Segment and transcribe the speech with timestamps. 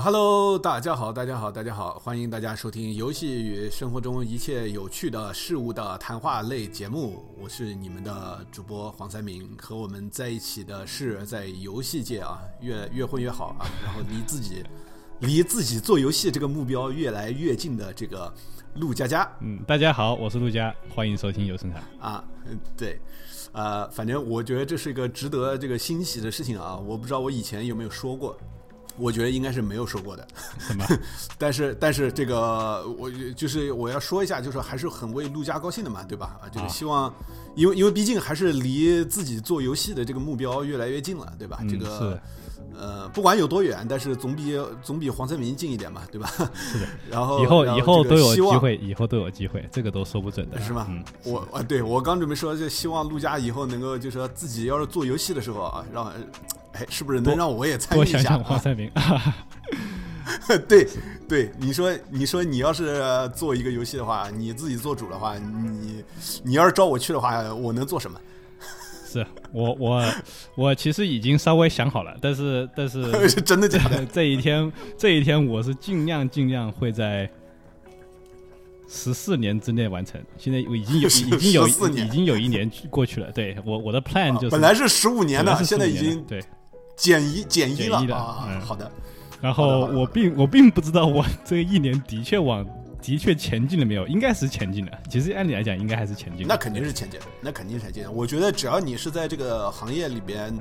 [0.00, 7.22] 呃，Hello，大家好，大家好，大家好，欢迎大家收听游戏与生活中一切有趣的事物的谈话类节目。
[7.38, 14.64] 我是你们的主播黄三明，和我们在一起的是在游戏界啊，越越混越好啊，然后离自己
[15.20, 18.32] 离自己做游戏这个目标越来越近的这个
[18.76, 19.30] 陆佳佳。
[19.40, 22.24] 嗯，大家好，我是陆佳，欢迎收听有声谈啊。
[22.46, 22.98] 嗯，对，
[23.52, 26.74] 呃，反正我觉得这是一个值得这个欣喜的事情啊。
[26.74, 28.34] 我不知道我以前有没有说过。
[29.00, 30.26] 我觉得应该是没有说过的，
[30.58, 30.84] 什么？
[31.38, 36.38] 但是但是这个我就是我要说一下，就是还是很为陆家高兴的嘛，对吧？
[36.42, 37.12] 啊，就是希望，
[37.54, 41.60] 因为因为毕竟还是离自己做游戏的这个目标越来越近了，对吧？
[41.68, 42.20] 这个
[42.78, 46.30] 呃，不管有多远，但是总比总比黄森明近一点嘛，对吧？
[46.54, 46.86] 是的。
[47.10, 50.86] 然后以后以后都有机会，以后都有机会，这个都说不准的，是吗？
[50.88, 56.12] 嗯，我啊，对我刚准备说，就希望陆家以后能够，就是说自己要是做游戏的时候啊，让。
[56.72, 58.18] 哎，是不是能让我也参与一下？
[58.18, 58.90] 多想想黄三明。
[60.68, 60.86] 对
[61.28, 63.02] 对，你说你说你要是
[63.34, 66.04] 做一个游戏的话，你自己做主的话，你
[66.44, 68.20] 你要是招我去的话，我能做什么？
[69.10, 70.04] 是我我
[70.54, 73.02] 我其实已经稍微想好了，但是但是
[73.42, 74.06] 真的假的？
[74.06, 77.28] 这一天这一天我是尽量尽量会在
[78.88, 80.20] 十四年之内完成。
[80.38, 83.32] 现在我已经有已经有已经有一年过去了。
[83.32, 86.40] 对我我的 plan 就是本来是十五年的，现在已经对。
[86.96, 88.90] 减一减一了啊，好的。
[89.40, 92.62] 然后我并我并不知道我这一年的确往
[93.00, 94.92] 的确前进了没有，应该是前进了。
[95.08, 96.46] 其实按理来讲，应该还是前进。
[96.46, 98.12] 那肯定是前进，那肯定是前进。
[98.12, 100.54] 我觉得只要你是在这个行业里边，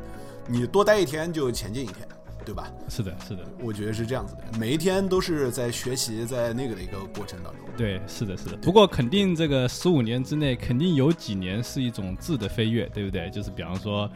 [0.47, 2.07] 你多待一天就前进一天，
[2.45, 2.71] 对吧？
[2.87, 4.57] 是的，是的，我觉得是这样子的。
[4.57, 7.65] 每一天都是在学习，在那个的一个过程当中。
[7.75, 8.55] 对，是的，是的。
[8.61, 13.29] 不过肯定这个十五年之内，肯定有几年是一种质的飞跃，对不对？
[13.29, 14.09] 就是比方说。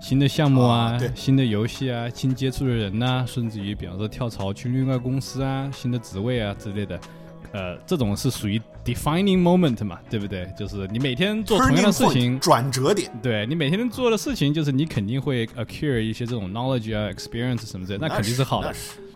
[0.00, 7.00] 新的项目啊，新的游戏啊，新接触的人呐，甚至于比方说跳槽去另外公司啊，新的职位啊之类的，
[7.52, 10.48] 呃，这种是属于 defining moment 嘛，对不对？
[10.56, 13.10] 就是你每天做同样的事情，转折点。
[13.22, 18.72] 对你每天做的事情，就是你肯定会 acquire 一些这种 knowledge 啊，experience 什么之类，那肯定是好的。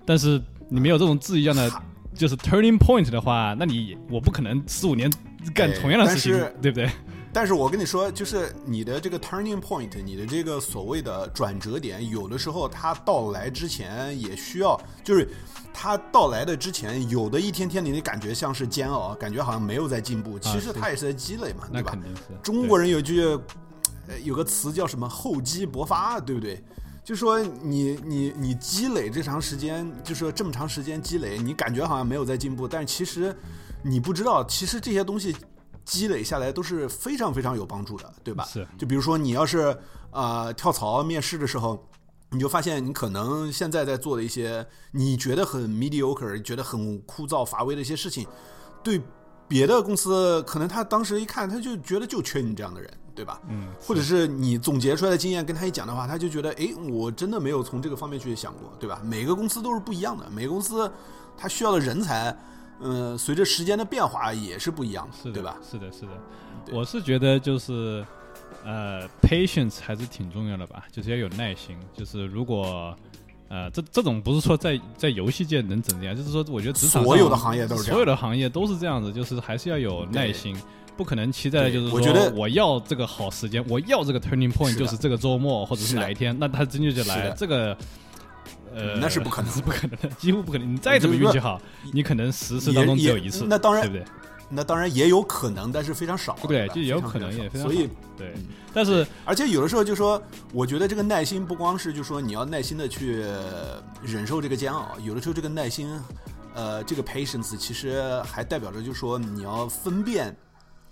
[0.07, 1.71] 但是你没有这种质一样的，
[2.15, 5.13] 就是 turning point 的话，那你我不可能十五年
[5.55, 6.89] 干同样的事情，对不对？
[7.33, 15.29] 但是我跟你说，就是你的这个 turning point，你的这个所谓的转折点，有的时候它到来之前也需要，就是
[15.73, 21.97] 它到来的之前，有的一天天你的感觉像是煎熬，感觉好像没有在进步，其实它也是在积累嘛，对吧？
[22.43, 23.23] 中国人有句，
[24.25, 26.61] 有个词叫什么“厚积薄发”，对不对？
[27.05, 33.33] 就说你你你积累这长时间，就说这么长时间积累，你感觉好像没有在进步，但其实
[33.83, 35.37] 你不知道，其实这些东西。
[35.85, 38.45] 积累下来都是非常非常有帮助的，对吧？
[38.45, 38.67] 是。
[38.79, 39.77] 就比如说你要是
[40.11, 41.87] 啊跳槽面试的时候，
[42.31, 48.27] 你就发现你可能现在在做的一些你觉得很 mediocre、觉得很枯燥乏味的一些事情，
[48.83, 49.01] 对
[49.49, 53.41] 别的公司可能他当时一看他就觉得就缺你这样的人，对吧？
[53.49, 53.73] 嗯。
[53.81, 59.01] 或者是你总结出来的经验跟他一讲的话，他就觉得哎，我真的没有从这个方面去想过，对吧？
[59.05, 60.91] 每个公司都是不一样的，每个公司
[61.37, 62.37] 他需要的人才。
[62.83, 65.57] 嗯，随着时间的变化也是不一样的，对吧？
[65.71, 66.09] 是的，是的。
[66.73, 68.05] 我是觉得就是，
[68.65, 71.77] 呃，patience 还是挺重要的吧，就是要有耐心。
[71.95, 72.97] 就是如果，
[73.49, 80.57] 呃，这这种不是说在在游戏界能怎样，就是说，我觉得职场所有的行业都是这样所有的行业都是这样子，就是还是要有耐心，
[80.97, 87.77] 不可能期待就是我觉得我要这个好时间，我要这个 turning point 就是这个周末或者是哪一天，那他真就就来这个。
[88.75, 90.73] 呃，那是不可能， 是不可能的，几乎不可能。
[90.73, 91.61] 你再怎么运气好，
[91.93, 93.45] 你可能十次当中只有一次。
[93.49, 94.05] 那当然，对不对？
[94.53, 96.67] 那当然也有可能，但是非常少，对？
[96.69, 97.63] 就有可能也非常。
[97.63, 98.35] 所以，对。
[98.75, 100.21] 但是，而且有的时候就说，
[100.53, 103.25] 我觉得这个耐心不光是就说你要耐心的去
[104.03, 105.89] 忍受这个煎熬，有的时候这个耐心，
[106.55, 110.37] 呃，这个 patience 其实还代表着就说你要分辨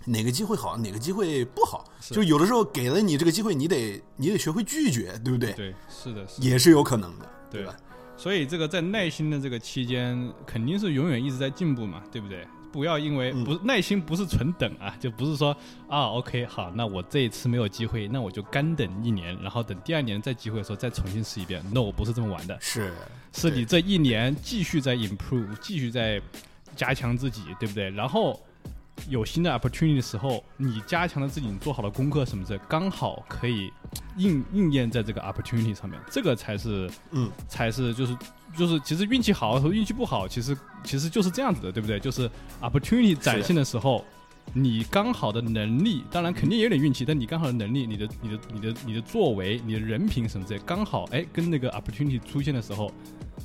[0.05, 1.83] 哪个机会好，哪个机会不好。
[1.99, 5.51] 就有的时候给了你这个机会，你得你得学会拒绝，对不对？
[5.51, 7.29] 对，是的，也是有可能的。
[7.49, 7.75] 对吧？
[8.17, 12.45] 所以这个在耐心的这个期间，肯定是永远一直在进步嘛，对不对？
[12.71, 15.55] 不要因为不耐心不是纯等啊，就不是说
[15.87, 21.63] 啊，OK，好，那我这一次没有机会，那我就干等一年，然后等第二年再机会的时候再重新试一遍。
[21.73, 22.93] No，不是这么玩的，是，
[23.33, 26.21] 是你这一年继续在 improve，继续在
[26.75, 27.89] 加强自己，对不对？
[27.89, 28.39] 然后。
[29.07, 33.71] 有新的 opportunity 的时候，你加强了自己，你做好了功课什么的，刚好可以
[34.19, 38.15] 应应验在这个 opportunity 上面，这个才是，嗯，才是就是
[38.55, 41.99] 就是，其实运气好和运气不好，其实其实就是这样子的，对不对？
[41.99, 42.29] 就是
[42.61, 44.03] opportunity 展现的时候，
[44.53, 52.91] 你刚好的能力，当然肯定也有点运气，但你刚好的能力，你的、你的、你的、你的作为、你的人品什么之类，刚好哎，跟那个 opportunity 出现的时候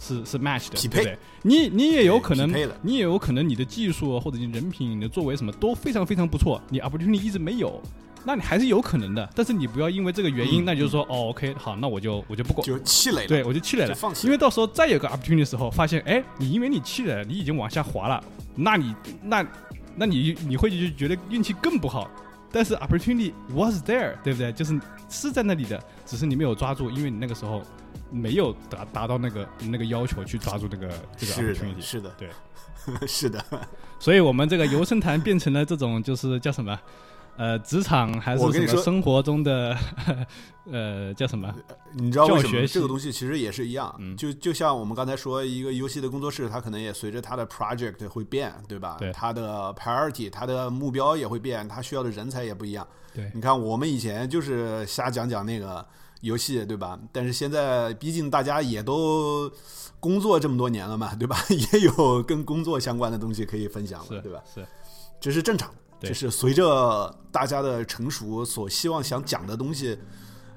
[0.01, 1.17] 是是 match 的，匹配。
[1.43, 2.51] 你你也有可能，
[2.83, 7.81] 你也有可能你的技术或者你人品、你的作为什么都非常非常不错，你 opportunity 一直没有。
[8.25, 14.27] 那你还是有可能的，但是你不要因为这个原因，那就是说，哦，OK，好，那我就我就不管，就气馁了，对我就气馁了，放弃。
[14.27, 18.25] 因为到时候再有个 opportunity 的时候，发现，哎，你因为你气馁了，你已经往下滑了，
[18.55, 19.47] 那你那
[19.95, 22.11] 那你你会就觉得运气更不好。
[22.51, 24.53] 但是 opportunity was there，对不对？
[24.53, 27.61] 就是是在那里的，只是你没有抓住，因为你那个时候
[28.13, 31.81] 没有达达到那个那个要求去抓住那个这个 opportunity。
[31.81, 32.29] 是的，对，
[33.09, 33.45] 是的。
[33.99, 36.79] 所以我们这个游生谈变成了这种，就是叫什么？
[37.37, 39.77] 呃，职场还是什么生活中的，
[40.71, 41.53] 呃，叫什么？
[41.93, 43.93] 你知道为什么这个东西其实也是一样？
[44.17, 48.97] 就就像我们刚才说，一个游戏的工作室，它可能也随着它的 project 会变，对吧？
[48.99, 49.13] 对。
[49.13, 52.87] 它的 priority，它的目标也会变，它需要的人才也不一样。
[53.13, 53.31] 对。
[53.35, 55.85] 你看，我们以前就是瞎讲讲那个
[56.21, 56.99] 游戏，对吧？
[57.11, 59.51] 但是现在，毕竟大家也都
[59.99, 61.37] 工作这么多年了嘛，对吧？
[61.73, 64.41] 也有跟工作相关的东西可以分享了，对吧？
[64.55, 64.65] 是，
[65.21, 65.69] 这是正常。
[66.01, 69.99] 就是随着大家的成熟，所希望想讲的东西，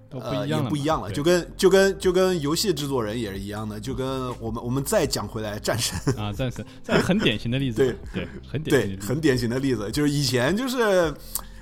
[0.10, 1.12] 呃，也不一样了。
[1.12, 3.80] 就跟就跟就跟游戏制作人也是一样的。
[3.80, 7.78] 就跟我们我们再讲回来，战神啊，战神，这很典型的例子。
[7.78, 11.14] 对对，很典对很典型的例子，就是以前就是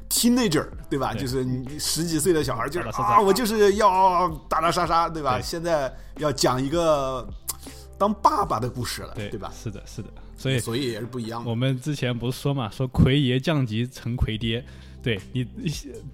[0.09, 1.13] teenager 对吧？
[1.13, 5.39] 就是你十几岁的小孩，就是啊，我就是要打打杀杀，对吧？
[5.41, 7.27] 现在要讲一个
[7.97, 9.51] 当爸爸的故事了，对吧？
[9.55, 10.09] 是的，是的。
[10.37, 11.43] 所以，所以也是不一样。
[11.45, 14.63] 我们之前不是说嘛，说奎爷降级成奎爹，
[15.01, 15.47] 对你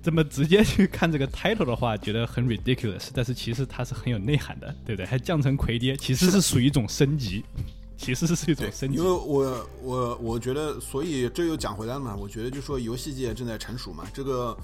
[0.03, 3.09] 这么直接去看这个 title 的话，觉得很 ridiculous。
[3.13, 5.05] 但是其实它是很有内涵的，对不对？
[5.05, 7.43] 还降成奎爹，其实是属于一种升级，
[7.97, 8.97] 其实是一种升级。
[8.97, 12.15] 因为我我我觉得，所以这又讲回来了嘛。
[12.15, 14.05] 我觉得就说游戏界正在成熟嘛。
[14.13, 14.55] 这个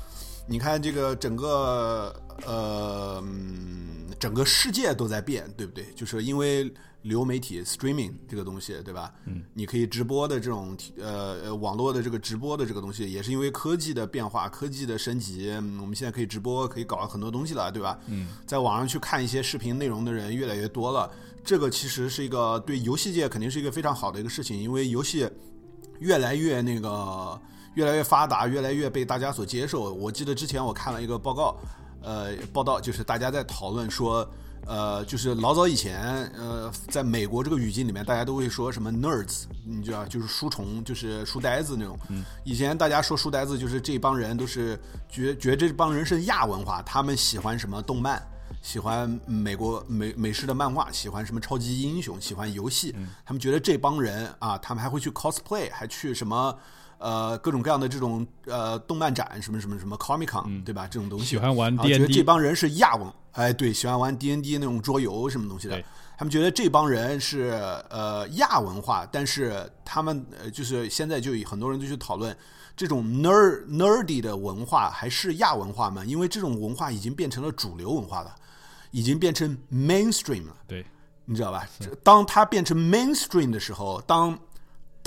[0.47, 2.15] 你看，这个整个
[2.45, 3.23] 呃
[4.19, 5.85] 整个世界都在变，对不对？
[5.95, 6.71] 就是因为。
[7.07, 9.13] 流媒体 streaming 这个东西，对吧？
[9.25, 15.49] 嗯，你可以直播的这种呃呃网络的这个直播的这个东西，也是因为科技的变化、科技的升级，
[15.81, 17.97] 我们现在可以直播，可以搞很多东西了，对吧？
[18.07, 21.09] 嗯，在网上去看一些视频内容的人越来越多了，
[21.43, 25.29] 这个其实是一个对游戏界肯定是一个非常好的一个事情，因为游戏
[25.99, 27.39] 越来越那个
[27.75, 29.93] 越来越发达，越来越被大家所接受。
[29.93, 31.57] 我记得之前我看了一个报告，
[32.01, 34.29] 呃，报道就是大家在讨论说。
[34.65, 41.97] 呃，就是老早以前，呃，在美国这个语境里面，大家都会说什么 nerds，你知道，就是书虫，就是书呆子那种。
[42.09, 42.23] 嗯。
[42.43, 48.21] 以前大家说书呆子，就是这帮人都是觉觉这帮人是亚文化，他们喜欢什么动漫，
[48.61, 52.93] 喜欢美国美美式的漫画，喜欢什么超级英雄，喜欢游戏。
[52.97, 53.07] 嗯。
[53.25, 56.57] 他们觉得这帮人啊，他们还会去 cosplay，还去什么
[56.97, 60.87] 呃各种各样的这种呃动漫展，什么什么什么 comic con，对吧？
[60.87, 61.25] 这种东西。
[61.25, 61.97] 喜欢玩 D N D。
[61.97, 63.11] 觉得这帮人是亚文。
[63.33, 65.83] 哎，对，喜欢玩 D N D 那种桌游什么东西的，
[66.17, 67.51] 他们觉得这帮人是
[67.89, 72.35] 呃亚文化，但是他们呃就是现在就很多人就去讨论
[72.75, 76.03] 这种 ner nerdy 的文化还是亚文化吗？
[76.03, 78.33] 因为这种文化已经变成了主流文化了，
[78.89, 80.55] 已经变成 mainstream 了。
[80.67, 80.83] 对，
[81.25, 81.67] 你知道吧？
[82.03, 84.35] 当它变成 mainstream 的时候，当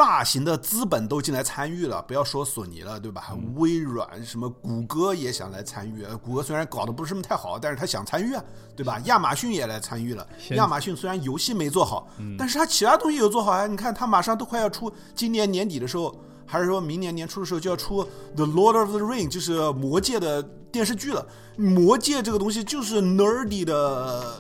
[0.00, 3.37] 大型的资本都进来参与了，不要说索尼了，对吧？
[3.57, 6.07] 微软、什么谷歌也想来参与。
[6.25, 8.42] 谷歌虽然搞得不是什么太好，但是他想参与啊，
[8.75, 8.99] 对吧？
[9.04, 10.26] 亚马逊也来参与了。
[10.52, 13.66] 亚马逊虽然游戏没做好，但是他其他东西有做好啊。
[13.66, 18.02] 你看，他马上都快要出，今年年底的时候，还是说明年年初的时候就要出
[18.35, 20.42] 《The Lord of the Ring》，就是魔戒的
[20.73, 21.26] 电视剧了。
[21.59, 24.35] 魔戒这个东西就是 nerdy 的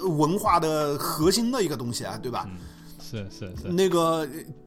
[0.00, 2.48] 文化的核心的一个东西啊，对吧？
[2.98, 4.26] 是是是，那个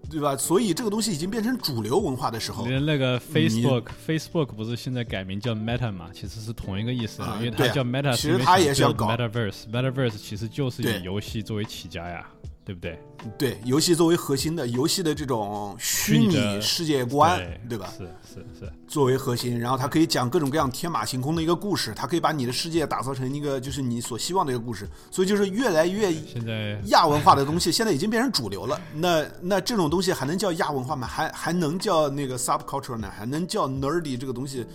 [0.09, 0.35] 对吧？
[0.37, 6.09] 所以这个东西已经变成主流文化的时候，连那个 Facebook，Facebook 不是现在改名叫 Meta 嘛？
[6.13, 12.25] 其实是同一个意思，因为它叫 Meta，其实它也想搞 Metaverse，Metaverse 其实就是以游戏作为起家呀。
[12.67, 12.99] 对不对？
[13.37, 17.89] 对，游戏作为核心的游戏的这种虚拟世界观，对吧？
[17.97, 24.85] 是是是，作为核心，然后它可以讲各种各样天马行空的一个故事，它可以把你的世界打造成一个就是你所希望的一个故事。
[25.09, 28.81] 所以就是越来越现在亚文化的东西，现在已经变成主流了。
[28.93, 31.07] 那那这种东西还能叫亚文化吗？
[31.07, 33.09] 还还能叫那个 subculture 呢？
[33.09, 34.65] 还能叫 nerdy 这个东西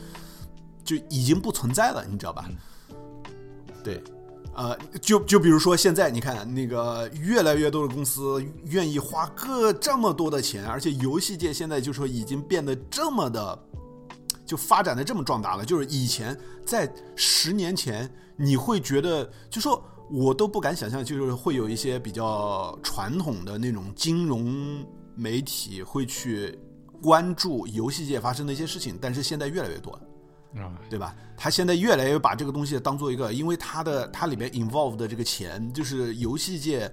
[0.83, 2.49] 就已经不存在了，你知道吧？
[3.85, 4.03] 对。
[4.55, 13.59] 呃，就就比如说现在，你看那个越来越多的公司愿意花个这么多的钱，而且游戏界现在就说已经变得这么的，
[14.45, 15.65] 就发展的这么壮大了。
[15.65, 26.59] 就是以前在十年前，你会觉得，就说我都不敢想象，就是会有一些比较传统的那种金融媒体会去
[27.01, 30.03] 关注游戏界发生的一些事情，但是现在越来越多了，
[30.57, 31.15] 啊，对吧？
[31.37, 36.91] 他现在越来越把这个东西当做一个，因为他的他里面 involve 的这个钱，就是游戏界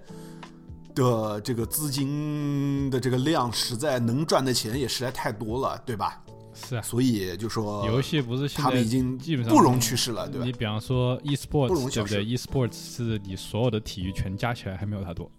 [0.95, 6.21] 的这个资金的这个量，实在能赚的钱也实在太多了，对吧？
[6.53, 10.45] 是啊，所以就说游戏不是他们已经基本上不容趋势了，对吧？
[10.45, 15.29] 你比方说 e-sports，对不对？e-sports 是你所有的体育全加起来还没有它多。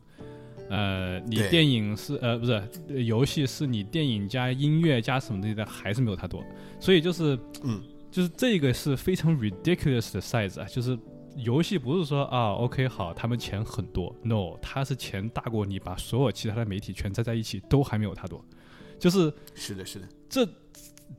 [0.70, 2.62] 呃，你电影是呃不是
[3.04, 6.44] 游戏是你电影加音乐加什么东西的还是没有它多。
[6.78, 10.98] 所以就是嗯，就是这个是非常 ridiculous 的 size 啊，就是
[11.36, 18.44] 游戏不是说啊 OK 好，他们钱很多，no，他是钱大过你把所有其他的媒体全栽在一起都还没有他多。
[18.98, 20.48] 就是是的，是的，这。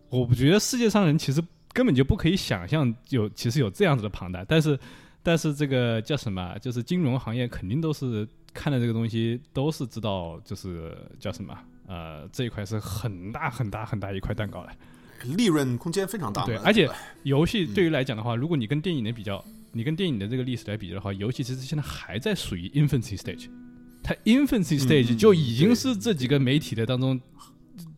[0.10, 1.42] 我不觉得世界上人其实
[1.74, 4.78] 根本就不可以想象有其实有这样子的庞大，但是
[5.24, 6.58] 但是这个叫什么？
[6.60, 11.58] 就是金融行业肯定都是看的这个东西，都是知道就是叫什么？
[11.88, 14.72] 呃，这一块是很大很大很大一块蛋糕了，
[15.24, 16.46] 利润空间非常大。
[16.46, 16.90] 对，而且
[17.24, 23.50] 游戏对于来讲的话，如果你跟电影的比较，你跟电影的这个历史来比较的话，游戏其实现在还在属于 infancy stage，
[24.04, 27.20] 它 infancy stage 就已经是这几个媒体的当中。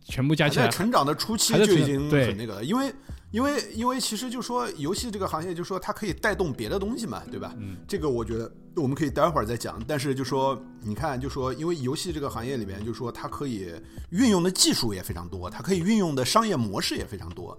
[0.06, 2.94] 全部加起来，在成长的初期就已经很那个，了，因为
[3.34, 7.52] 因为因为其实就说游戏这个行业，就说它可以带动别的东西嘛，对吧？
[7.58, 9.84] 嗯，这个我觉得我们可以待会儿再讲。
[9.88, 13.74] 但是就说你看，就说因为游戏这个行业里面，就说它可以
[14.12, 17.58] 运用的技术也非常多，它可以运用的商业模式也非常多。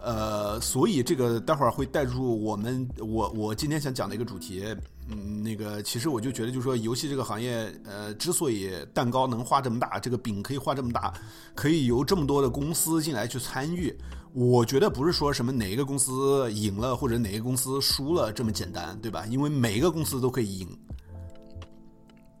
[0.00, 4.64] 呃，所以这个待会儿会带入我们我我今天想讲的一个主题。
[5.06, 11.12] 嗯，那个其实我就觉得，就是说游戏这个行业，呃，之所以蛋糕能画这么大，这个饼可以画这么大，
[11.54, 13.94] 可以由这么多的公司进来去参与，
[14.34, 19.24] 我觉得不是说什么哪一个公司赢了或者哪个公司输了这么简单，对吧？
[19.26, 20.68] 因为每一个公司都可以赢。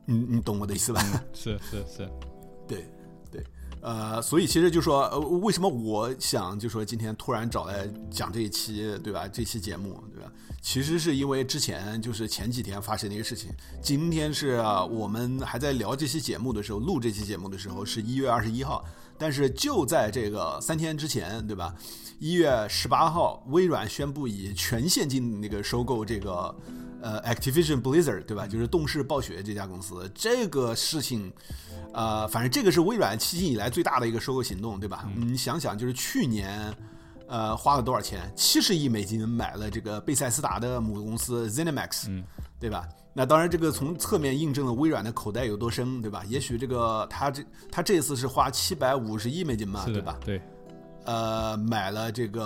[0.04, 1.00] 你你懂我的意思吧？
[1.32, 2.10] 是是是，
[2.66, 2.84] 对
[3.30, 3.42] 对。
[3.80, 9.28] 呃，所以其实就说，呃，为什么我想就说今天突然找来讲这一期，对吧？
[9.28, 10.32] 这期节目，对吧？
[10.60, 13.50] 其实是因为之前就是前几天发生的一个事情。
[13.80, 14.56] 今天是
[14.90, 18.84] 我们还在聊这期节目的时候，录这期节目的时候是一月二十一号，
[19.18, 21.74] 但是就在这个三天之前，对吧？
[22.18, 26.54] 一月十八号，微软宣布以全现金那个收购这个
[27.02, 28.46] 呃 Activision Blizzard，对吧？
[28.46, 31.32] 就是动视暴雪这家公司，这个事情。
[31.92, 35.08] 呃，反正这个是微软迄今以来最大的一个收购行动，对吧？
[35.14, 36.74] 你想想，就是去年，
[37.28, 38.32] 呃，花了多少钱？
[38.34, 42.24] 七十亿美金买了这个贝塞斯达的母公司 ZeniMax，
[42.58, 42.88] 对吧？
[43.16, 46.24] 那当然，这个从侧面印证了微软的口袋有多深，对吧？
[46.28, 50.18] 也许这个他这他这次是花七百五十亿美金嘛，对吧？
[50.24, 50.42] 对，
[51.04, 52.42] 呃，买了这个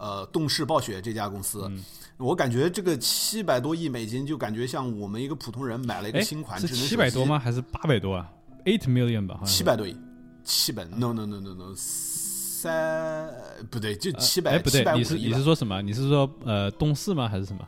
[0.00, 1.70] 呃动视暴雪这家公司，
[2.16, 7.38] 我感觉这个七百多亿美金就感觉像我们一个普通人买了一个新款智能手机，七百多吗？
[7.38, 8.28] 还是八百多啊
[8.64, 9.96] ？Eight million 吧，七百多亿，
[10.42, 13.32] 七百，no no no no no，三
[13.70, 15.80] 不对，就七百，不对，你是你是说什么？
[15.80, 17.28] 你是说呃，动视吗？
[17.28, 17.64] 还是什么？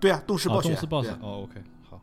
[0.00, 2.00] 对啊，动视暴雪，动视暴雪，哦，OK，好，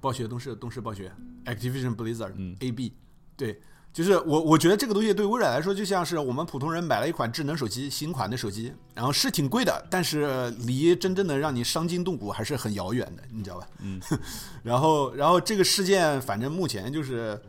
[0.00, 1.12] 暴雪，动视，动视暴雪
[1.46, 2.92] ，Activision Blizzard，嗯，AB，
[3.36, 3.60] 对。
[3.92, 13.68] 就是我，我觉得这个东西对微软来说，就像是我们普通人买了一款智能手机，新款的手机，然后是挺贵的，但是离真正的让你伤筋动骨还是很遥远的，你知道吧？
[13.78, 14.00] 嗯。
[14.64, 17.40] 然后，然后这个事件反正目前就是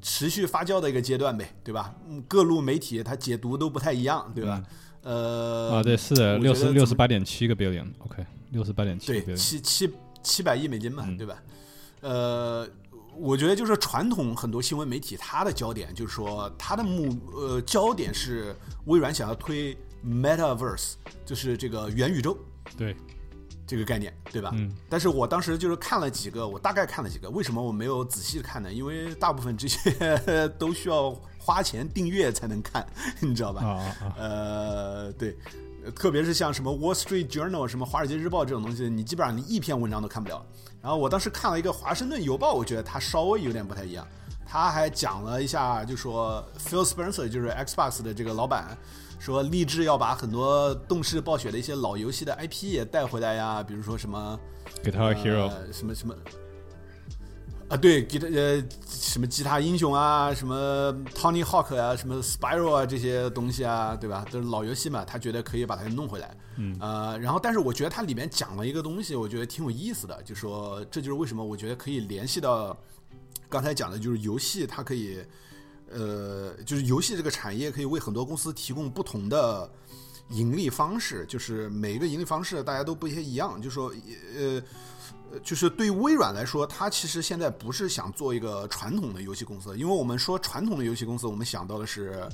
[0.00, 1.94] 持续发酵的一个阶段呗，对吧？
[2.26, 4.60] 各路媒体它解读都不太一样，对吧？
[5.02, 5.74] 呃。
[5.76, 9.20] 啊，对，是的，六十六十八点七个 billion，OK，六十八点七。
[9.20, 9.92] 对，七七
[10.22, 11.42] 七百亿美金嘛，对吧？
[12.02, 12.68] 呃。
[13.14, 18.56] 我觉得就是传统很多新闻媒体，它的焦点就是说，它的目呃焦点是
[18.86, 22.34] 微软想要推 Metaverse，就是这个元宇宙，
[22.74, 22.96] 对
[23.66, 24.50] 这个概念，对吧？
[24.54, 24.74] 嗯。
[24.88, 28.72] 但是我当时就是看了几个，我大概看了几个，为什么我没有仔细看呢？
[28.72, 32.86] 因为大部分这些都需要花钱订阅才能看，
[33.20, 33.62] 你知道吧？
[33.62, 34.14] 啊啊。
[34.16, 35.36] 呃，对。
[35.90, 40.44] 特别是像什么 Wall Street Journal、什么华尔街日报这种东西，你基本上你一篇文章都看不了。
[40.80, 44.06] 然后我当时看了一个华盛顿邮报，我觉得它稍微有点不太一样。
[44.44, 48.76] 他还讲了一下，就说 Phil Spencer 就是 Xbox 的这个老板，
[49.18, 54.38] 说立志要把很多动视暴雪的一些老游戏的 IP 也带回来呀，比如说什么
[54.84, 56.14] Guitar Hero，什么什么。
[57.72, 64.26] 啊，对，吉他呃，什么吉他英雄啊，什么 Tony Hawk 啊，什么 Spiral 啊，这些东西啊，对吧？
[64.30, 66.36] 都是老游戏嘛，他觉得可以把它弄回来。
[66.58, 72.76] 嗯，呃，然后，但是我觉得它里面讲了一个东西，我觉得挺有意思的，就说这就是为什么我觉得可以联系到
[73.48, 75.20] 刚才讲的，就是游戏它可以，
[75.90, 79.70] 呃，就是游戏这个产业可以为很多公司提供不同的
[80.28, 83.58] 盈利方式，就是每一个盈利方式大家都不一样。
[83.62, 83.90] 就说
[84.36, 84.62] 呃，
[85.42, 92.28] 就是对微软来说，它其实现在不是想做一个传统的游戏公司，因为我们说传统的游戏公司，我们想到的是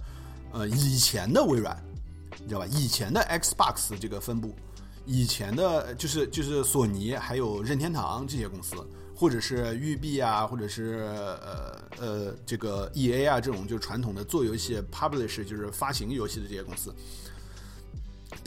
[0.53, 1.77] 呃以前的微软，
[2.41, 2.67] 你知道吧？
[2.67, 4.55] 以前的 Xbox 这个分部，
[5.07, 8.77] 以前的就是就是索尼还有任天堂这些公司。
[9.21, 11.11] 或者是育碧啊，或者是
[11.43, 16.95] 呃呃这个 E A 啊，这种就是传统的做游戏 publish 就是发行游戏的这些公司。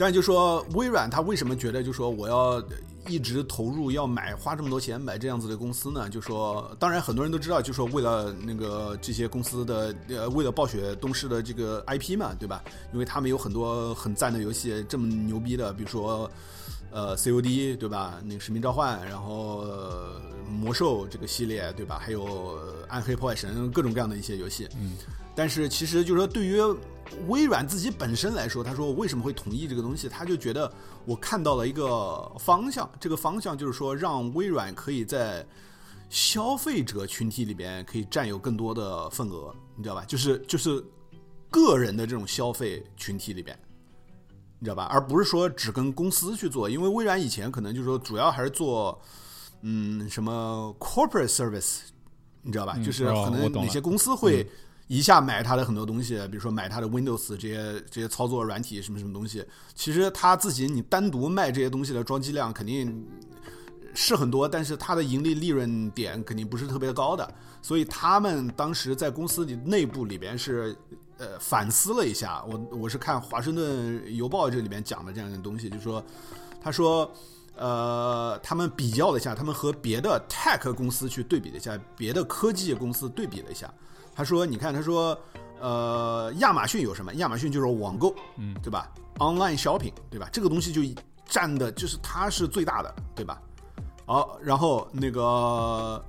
[0.02, 2.60] 但是就说微软，他为什么觉得就说我要
[3.06, 6.08] 一直投入要买花这么多钱买这样子的公司呢？
[6.08, 12.64] 就说当然很多人都知道，就说为了那个这些公司的呃为了暴雪东施的这个 IP 嘛，对吧？
[12.92, 16.28] 因为他们有很多很赞的游戏，这么牛逼的，比如说。
[16.92, 18.20] 呃，COD 对吧？
[18.24, 19.64] 那个使命召唤，然后
[20.48, 21.98] 魔兽这个系列对吧？
[21.98, 22.58] 还有
[22.88, 24.68] 暗黑破坏神，各种各样的一些游戏。
[24.78, 24.92] 嗯，
[25.34, 26.60] 但是其实就是说，对于
[27.28, 30.08] 微软自己本身来说，他说我为什么会同意这个东西？
[30.08, 30.70] 他就觉得
[31.06, 35.46] 我看到了一个方向，这个方向就是说，让微软可以在
[36.10, 40.04] 消费者群体里边可以占有更多的份额，你知道吧？
[40.04, 40.84] 就是就是
[41.50, 43.58] 个人的这种消费群体里边。
[44.62, 44.84] 你知道吧？
[44.84, 48.96] 而不是说只跟公司去做，因为微软以前可能就是说主要还是做，
[49.62, 51.80] 嗯，什么 corporate service，
[52.42, 52.78] 你知道吧？
[52.78, 54.48] 就是可能哪些公司会
[54.86, 59.44] 一下买它的很多东西，比如说买它的 Windows 这些这些操作软体什么什么东西。
[59.74, 63.04] 其实他自己你单独卖这些东西的装机量肯定
[63.94, 67.34] 是很多，但是它的盈利利润点肯定不是特别高的。
[67.60, 70.76] 所以他们当时在公司里内部里边是。
[71.22, 76.04] 呃，反思了一下，我我是看《华盛顿邮报》这里面讲的这样的东西，就是说，
[76.60, 77.08] 他说，
[77.54, 83.72] 呃，他们比较了一下，他们和别的 tech 公司去对比了一下，别的科技公司对比了一下，
[84.16, 85.16] 他说，你看，他说，
[85.60, 87.14] 呃，亚马逊有什么？
[87.14, 90.28] 亚马逊就是网购，嗯，对吧？online shopping，对吧？
[90.32, 90.82] 这个东西就
[91.24, 93.40] 占的就是它是最大的，对吧？
[94.06, 96.04] 好，然后那个，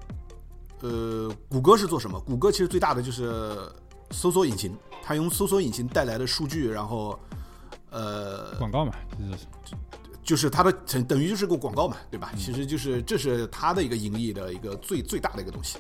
[0.82, 2.20] 呃，谷歌是做什么？
[2.22, 3.72] 谷歌其实最大的就是
[4.14, 4.78] 搜索引擎。
[5.06, 7.20] 它用搜索引擎带来的数据，然后，
[7.90, 9.46] 呃，广告嘛，就是
[10.24, 12.32] 就是它的等等于就是个广告嘛，对吧？
[12.38, 15.78] 其实就是这是它的一个盈利的一个最最大的一个东西。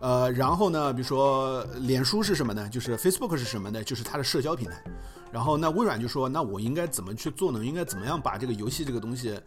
[0.00, 2.68] 呃，然后呢，比如说脸书是什么呢？
[2.68, 3.82] 就是 Facebook 是什么呢？
[3.82, 4.84] 就是它的社交平台。
[5.30, 7.64] 然后那微软就说，那我应该怎么去做呢？
[7.64, 9.40] 应该怎么样把这个游戏这个东西？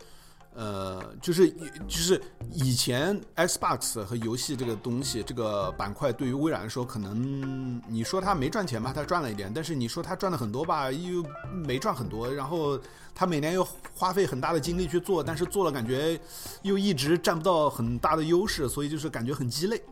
[0.55, 2.21] 呃，就是就是
[2.53, 12.33] 以前 Xbox 和游戏这个东西这个板块对于微软来说，可能你说它没赚钱吧，它赚了一点；但是你说它赚了很多吧，又没赚很多。
[12.33, 12.79] 然后
[13.13, 16.17] 它每年又花费很大的精力去做，但是做了感觉
[16.61, 19.83] 又一直占不到很大的优势，所以就是感觉很鸡肋。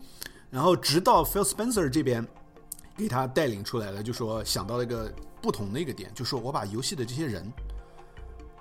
[0.50, 2.26] 然后直到 Phil Spencer 这边
[2.96, 7.52] 给他带领出来了，就说想到了一个不同的一个点，就说我把游戏的这些人，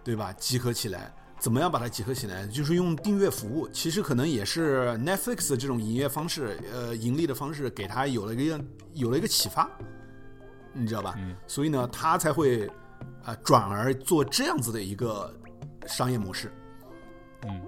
[0.02, 1.14] 对吧，集合起来。
[1.42, 2.46] 怎么样把它结合起来？
[2.46, 9.68] 就是用订阅服务，其实可能也是 Netflix 这种营业方式，呃，盈利的方式给他有了一个有了一个启发，
[10.72, 11.16] 你知道吧？
[11.18, 11.34] 嗯。
[11.48, 12.70] 所以呢，他才会
[13.24, 15.34] 啊转而做这样子的一个
[15.88, 16.52] 商业模式。
[17.48, 17.60] 嗯。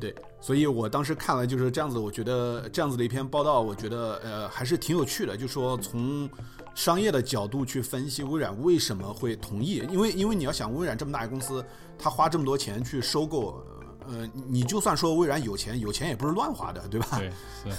[0.00, 6.26] 对，所以我当时看了就是这样子，我觉得这样子的一篇报道，我觉得呃还是挺有趣的，就说从。
[6.74, 11.64] 商业的角度去分析微软为什么会同意，因为因为你要想微软这么大一个公司，
[11.98, 13.62] 他花这么多钱去收购，
[14.06, 17.20] 呃，你就算说微软有钱，有钱也不是乱花的，对吧？
[17.64, 17.72] 对，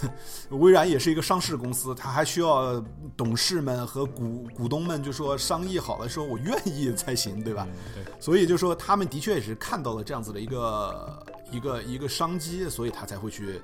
[0.57, 2.83] 微软也是一个上市公司，他还需要
[3.15, 7.67] 董事们和股股东们就说商议好了，说我愿意才行，对吧？
[7.95, 13.61] 对，所以就说他们的确也是看到了这样子的一个一个一个商机，所以他才会去。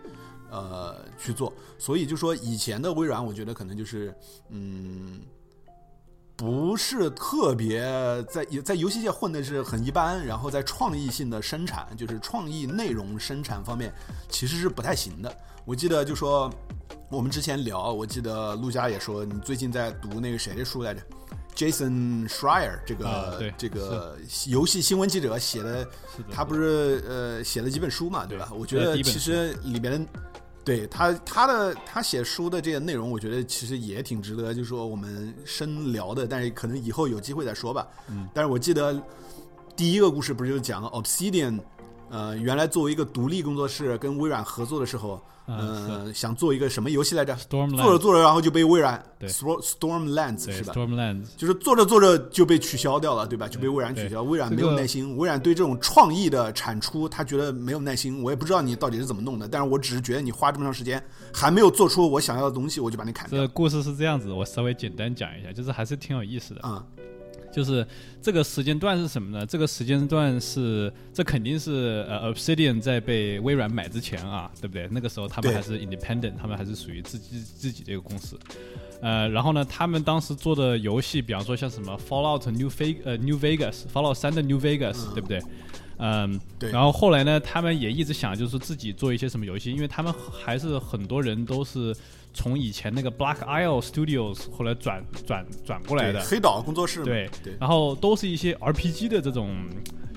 [0.55, 4.13] 呃，去做，所以就说以前的微软，我觉得可能就是，
[4.49, 5.19] 嗯，
[6.35, 7.81] 不是特别
[8.23, 13.93] 在在游戏界混的是很一般，然后在创意性的生产，就是创意内容生产方面，
[14.29, 15.37] 其实是不太行的。
[15.63, 16.51] 我记得就说
[17.09, 21.01] 我们之前聊，我记得陆佳也说，你最近在读那个谁的书来着
[21.55, 24.17] ？Jason Schreier 这个这个
[24.47, 25.87] 游戏新闻记者写的，
[26.31, 28.49] 他不是呃写了几本书嘛，对吧？
[28.53, 30.05] 我觉得其实里边。
[30.65, 36.25] 对他，他的他写书的这些内容，我觉得其实也挺值得，就是说我们深聊的。
[36.25, 37.87] 但是可能以后有机会再说吧。
[38.09, 38.27] 嗯。
[38.33, 39.01] 但是我记得
[39.75, 41.59] 第一个故事不是就讲 Obsidian，
[42.13, 45.19] 呃，原来作为一个独立工作室跟微软合作的时候。
[45.45, 47.35] 嗯，想做一个什么游戏来着？
[47.49, 53.45] 做着做着，然后就被微软对 Stormlands 是吧？Stormlands 就是做着做着就被取消掉了，对吧？
[53.49, 54.23] 就被微软取消。
[54.23, 58.23] 微软没有耐心，微软对这种创意的产出，他觉得没有耐心。
[58.23, 63.37] 我也不知道你到底是怎么弄的，但是我只是觉得你花这么长时间还没有做出我想要的东西，我就把你砍掉。
[63.37, 66.81] 这故事是这样子，我稍微简单讲一下，就是还是挺有意思的啊。
[67.53, 67.85] 就是
[68.21, 69.45] 这个时间段是什么呢？
[69.45, 74.87] 这个时间段是，这肯定是呃，Obsidian 在被微软买之前啊，对不对？
[74.91, 78.37] 那个时候他们还是 independent，他们还是属于自己自己的一个公司。
[79.01, 85.39] 呃，然后呢，他们当时做的游戏，比方说像什么 Fallout New Ve 呃 New Vegas，Fallout 三的 New Vegas，对不对？
[85.97, 86.71] 嗯，对。
[86.71, 91.95] 然后后来呢，他们也一直想就是自己做一些什么游戏，因为他们还是很多人都是。
[92.33, 99.55] 从以前那个 Black Isle Studios 后来转转转过来的黑岛工作室，对对，然后都是一些 RPG 的这种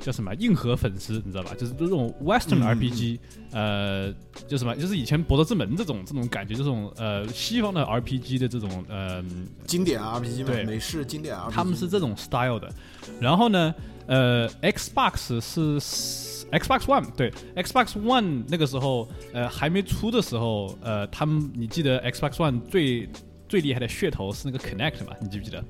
[0.00, 1.52] 叫什么硬核粉丝，你知道吧？
[1.58, 3.18] 就是这种 Western RPG，
[3.52, 4.12] 呃，
[4.48, 9.22] 就什么，就是以前博德之门这种这种感觉，这种呃西方的 RPG 的这种呃
[9.66, 12.72] 经典 RPG 对美式经典 RPG，他们是这种 style 的。
[13.20, 13.74] 然后呢，
[14.06, 16.35] 呃，Xbox 是。
[16.52, 23.08] Xbox One 对 Xbox One 那个时候，呃，还没出的时候，呃，他们你记得 Xbox One 最
[23.48, 25.14] 最厉害的噱头是那个 Connect 嘛？
[25.20, 25.64] 你记不记得？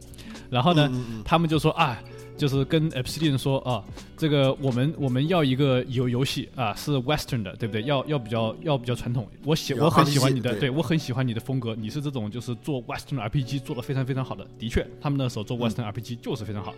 [0.50, 0.90] 然后呢，
[1.24, 1.98] 他们就说啊。
[2.36, 3.82] 就是跟 Obsidian 说啊，
[4.16, 7.82] 这个我们我们要一个游游戏啊，是 Western 的，对不对？
[7.82, 9.28] 要要比较要比较传统。
[9.44, 11.74] 我喜我很喜欢你的，对我很喜欢你的风格。
[11.78, 14.46] 你是这种就是做 Western RPG 做的非常非常好的。
[14.58, 16.74] 的确，他们那时候做 Western RPG 就是非常好。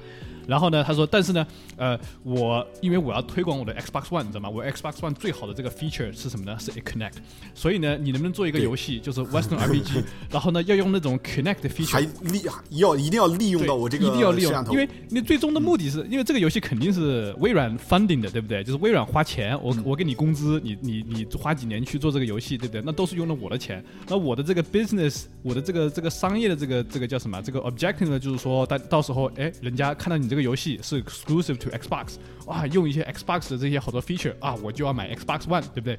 [0.46, 1.46] 然后呢，他说，但是呢，
[1.76, 4.48] 呃，我因为我要推广我的 Xbox One，你知道吗？
[4.48, 6.56] 我 Xbox One 最好的这个 feature 是什么呢？
[6.58, 7.14] 是 Connect。
[7.54, 15.48] 所以呢，你能不能做一个游戏，就是 Western RPG， 然后呢，要用那种 Connect 的 feature，还利要一定要利用到我这个一定要利用，因为你最终。
[15.48, 18.62] 的目的是因为这个游戏肯定是微软 funding 的，对不对？
[18.64, 22.82] 就是微软花钱，我我给你工资，你你你花几年去做这个游戏，对不对？
[22.84, 23.84] 那都是用了我的钱。
[24.08, 27.40] 那我的这个 business，我的这个这个商业的这个这个叫什么？
[27.42, 28.18] 这个 objective 呢？
[28.18, 32.14] 就是说，到到时候，哎，人家看到你这个游戏是 exclusive to Xbox，
[32.46, 35.98] 哇，用一些 Xbox 的这些好多 feature 啊，我就要买 Xbox One，对不对？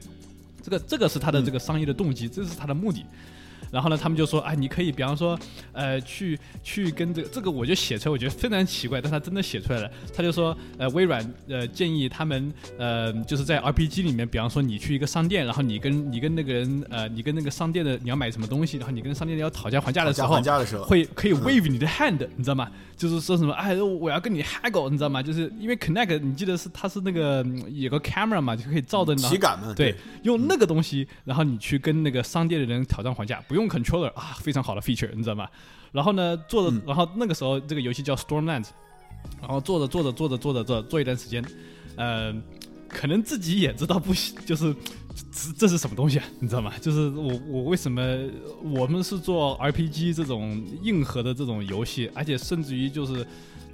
[0.62, 3.06] 这个这个是他的这个商业的动机，这是他的目的。
[3.72, 5.38] 然后呢，他们就说，哎，你可以，比方说，
[5.74, 9.92] 呃，去去跟这个这个，我就写出来，我觉得非常奇怪，但他真的写出来了。
[10.16, 22.70] 他就说，呃，微软呃建议他们，呃，就是在 RPG 里面，比方说你去一个商店，然后你跟你跟那个人，呃，你跟那个商店的你要买什么东西，然后你跟商店要讨价还价的时候，还价的时候，会可以 wave 你的 hand，你知道吗？
[22.98, 25.24] 就是说什么，哎，我要跟你 haggle，你知道吗？
[25.24, 34.38] 就是因为 Connect，你记得是它是那个有个 camera 嘛，就可以照着体感嘛，对，用那个东西，然后你去跟那个商店的人讨价还价，不用 controller 啊。
[34.40, 35.50] 非常好的 feature，你知道吗？
[35.92, 38.68] 然后呢，做的，然后那个时候这个游戏叫 Stormlands，
[39.42, 41.44] 然后做着做着做着做着做做一段时间，
[41.96, 42.34] 呃，
[42.88, 44.74] 可能自己也知道不行，就是
[45.32, 46.26] 这这是什么东西啊？
[46.40, 46.74] 你知道吗？
[46.80, 48.02] 就是我我为什么
[48.64, 53.26] 我们是做 RPG 这种硬核的这种游戏，而且甚至于就是。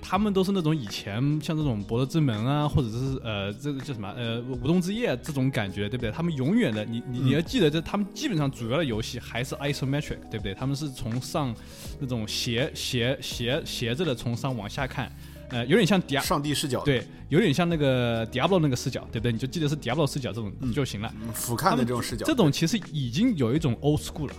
[0.07, 6.11] 他们都是那种以前像这种博德之门啊，或者是呃这个叫什么呃舞动之夜这种感觉，对不对？
[6.11, 10.53] 他们永远的，你你你要记得，这他们基本上主要的游戏还是 isometric，对不对？
[10.53, 11.53] 他们是从上
[11.99, 15.11] 那种斜斜斜斜着的从上往下看，
[15.49, 19.31] 呃，有点像迪上帝视角，对，有点像那个 Diablo 那个视角，对不对？
[19.31, 24.35] 你就记得是 Diablo 视角这种就行了，俯瞰的这种视角，这种其实已经有一种 old school 了。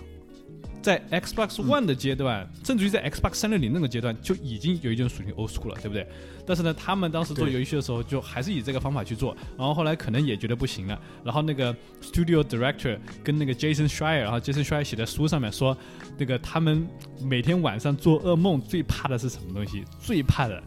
[0.81, 6.07] 在 Xbox One 的阶段，甚至于在 Xbox 三六零那个阶段，就已经有一种属于 old school 了，对不对？
[6.45, 15.77] 但是呢，他们当时做游戏的时候，就还是以这个方法去做，然后后来可能也觉得不行了，然后那个 Studio Director 跟那个 Jason Schreier，然后 Jason Schreier 写在书上面说，
[16.17, 16.87] 那个他们
[17.21, 19.83] 每天晚上做噩梦最怕的是什么东西？
[19.99, 20.63] 最怕的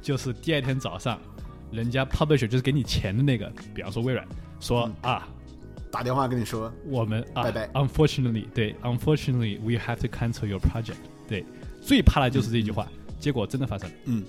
[0.00, 1.18] 就是第二天早上，
[1.72, 4.24] 人家 Publisher 就是给你钱的那个，比方说微软，
[4.60, 5.26] 说啊。
[5.96, 7.66] 打电话跟你说，我们拜拜。
[7.68, 10.98] Unfortunately，对，Unfortunately，we have to cancel your project。
[11.26, 11.42] 对，
[11.80, 12.86] 最怕的就是这句话。
[13.18, 14.22] 结果真的发生了，嗯，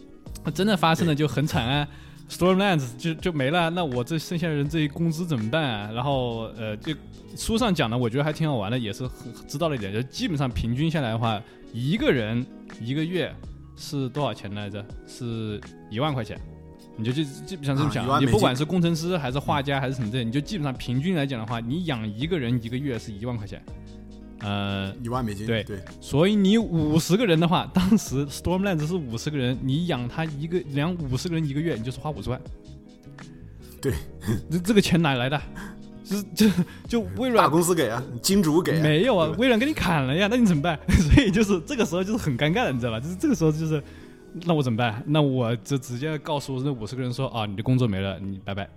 [0.53, 1.85] 真的发生了就很惨啊
[2.29, 3.69] ，Stormlands 就就没了。
[3.69, 5.91] 那我这剩下的人这些工资怎么办啊？
[5.91, 6.95] 然后呃，就
[7.35, 11.41] 书上讲的，我觉得还挺好玩的，也是很知道了一点，就基本上平均下来的话，
[11.73, 12.45] 一个人
[12.79, 13.29] 一个月
[13.75, 14.85] 是多少钱来着？
[15.05, 16.39] 是一万块钱。
[16.97, 23.61] 你就就基本上这么想，你不管是工程师还是画家还是什么的，你就基本上平均来讲的话，你养一个人一个月是一万块钱，
[24.39, 25.79] 呃，一万美金，对对。
[26.01, 32.41] 所以你五十个人的话，当时 Stormlands 是五十个人，你养他一个养五十个人一个月，你就是花五十万。
[33.79, 33.93] 对，
[34.49, 35.39] 这这个钱哪来的？
[36.03, 36.49] 就就
[36.87, 38.81] 就微软大公司给啊，金主给？
[38.81, 40.79] 没有啊，微软给你砍了呀，那你怎么办？
[40.89, 42.99] 所以就是这个时候就是很尴尬的，你知道吧？
[42.99, 43.83] 就是这个时候就是。
[44.45, 45.03] 那我怎么办？
[45.07, 48.69] 那我就直接告诉那五十个人说啊，你的工作没了，你拜拜。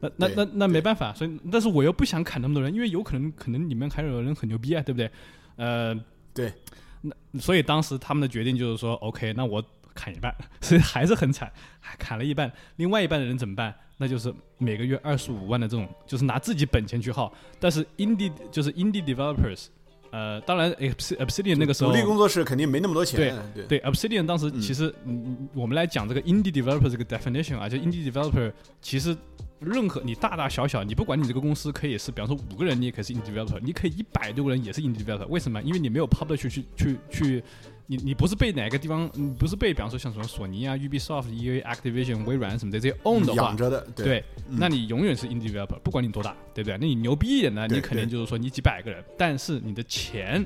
[0.00, 5.10] 那那那那没办法，所以但是我又不想砍那么多人，因为有可能可能里面还有人很牛逼啊，对不对？
[5.56, 5.98] 呃，
[6.34, 6.52] 对。
[7.00, 12.52] 那所以当时他们的决定就是说，OK，那我砍一半， 所以还是很惨，还砍了一半。
[12.76, 13.74] 另外一半的人怎么办？
[13.96, 17.32] 那就是每个月二十五万的这种，就是拿自己本钱去耗。
[17.60, 19.68] 但是 indie 就是 indie developers。
[20.14, 20.70] 呃，当然
[21.18, 23.34] ，Obsidian 那个时候独立工作室肯定没那么多钱。
[23.52, 29.16] 对对，Obsidian 当时其实，嗯，我们来讲这个 indie developer 这个 definition 啊，就 indie developer 其实
[29.64, 35.26] 任何你大大小小，你不管你这个公司可以是，比方说五个人，你也可以是 indie developer，你可以一百多个人也是 indie developer。
[35.26, 35.62] 为什么？
[35.62, 37.42] 因为你没有 publish 去去去。
[37.86, 43.54] 你你不是被哪个地方，你不是被比方说像什么索尼啊、Ubisoft、EA、Activision、微软什么的这些 own 的话，
[43.94, 46.78] 对，那你永远是 indie developer，不管你多大，对不对？
[46.80, 50.42] 那你牛逼一点呢，你肯定就是说你几百个人，但是你的钱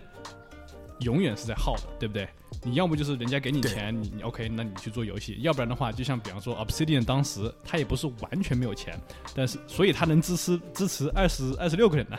[1.00, 2.28] 永远是在耗的，对不对？
[2.62, 8.98] 你要不就是人家给你钱，你你 OK，那你去做游戏；要不然的话，就像比方说 Obsidian 当时他也不是完全没有钱，
[9.34, 12.18] 但是所以他能支持支持二十二十六个人呢，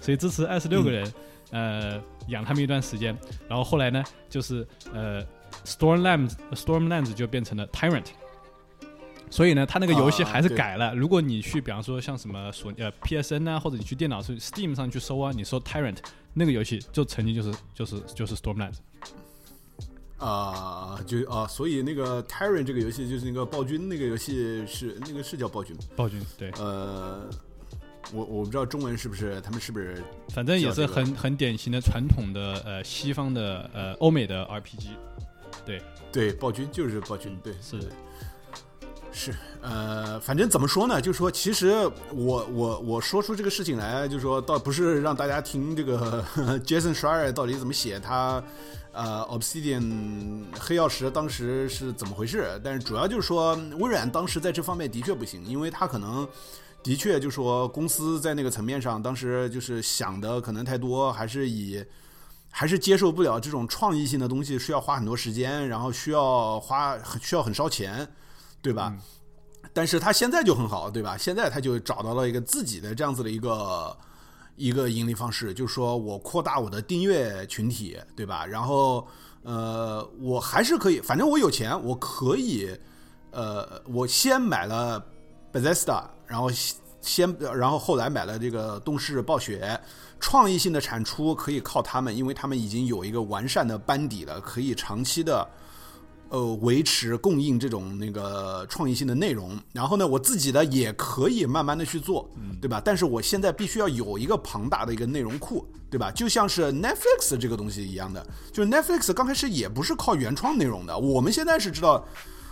[0.00, 1.12] 所以支持二十六个人。
[1.52, 3.16] 呃，养他们一段时间，
[3.48, 5.24] 然后后来呢，就是呃
[5.64, 8.06] ，Stormlands，Stormlands 就变成了 Tyrant，
[9.30, 10.92] 所以呢，他那个游戏还是改了。
[10.92, 15.98] 如果你去，比方说像什么索呃 PSN 啊，或者你去电脑去 Steam 上去搜啊，你搜 Tyrant
[16.36, 18.76] 那个游戏，就曾经就是就是就是 Stormlands。
[20.18, 27.28] 啊，就啊，所以那个 Tyrant 这个游戏就是那个暴君那个游戏是那个是叫暴君，暴君对，呃。
[28.12, 34.90] 我我不知道中文是不是他们是不是，反正也是很很典型的传统的呃西方的呃欧美的 RPG，
[35.64, 35.82] 对。
[36.12, 37.80] 对，暴君就是暴君，对是
[39.16, 41.00] 是呃，反正怎么说呢？
[41.00, 41.72] 就是说，其实
[42.12, 46.22] 我我我说出这个事情来，就是说，倒不是让大家听这个
[46.66, 48.42] Jason Shire 到底怎么写他
[48.92, 56.28] 呃 Obsidian 黑曜石当时是怎么回事，但是主要就是说，微软当时在这方面的确不行，因为他可能。
[56.82, 61.84] 的确，就说公司在那个层面上，当时就是想的可能太多，还是以，
[62.48, 68.06] 还是接受不了这种创意性的东西，需要花很多时间，然后需要花需要很烧钱，
[68.66, 68.92] 对吧？
[69.72, 71.16] 但是他现在就很好，对吧？
[71.16, 73.96] 现在他就找到了一个自己的这样子的一个
[74.56, 78.44] 一个盈利方式，就是说我扩大我的订阅群体，对吧？
[78.44, 79.06] 然后
[79.42, 82.68] 呃，我还是可以，反正我有钱，我可以，
[83.30, 85.04] 呃，我先买了
[85.52, 86.02] Bethesda。
[86.26, 86.50] 然后
[87.00, 89.80] 先，然后后来买了这个动视暴雪，
[90.18, 95.48] 创意性的产出可以靠他们，因为他们已经有一个完善的班底了，可以长期的，
[96.28, 99.58] 呃，维持供应这种那个创意性的内容。
[99.72, 102.28] 然后呢，我自己的也可以慢慢的去做，
[102.60, 102.80] 对吧？
[102.84, 106.10] 但是我现在必须要有一个庞大的一个内容库，对吧？
[106.10, 112.04] 就像是 Netflix 这个东西一样的，就是 Netflix 刚开始也不是靠原创内容的，我们现在是知道。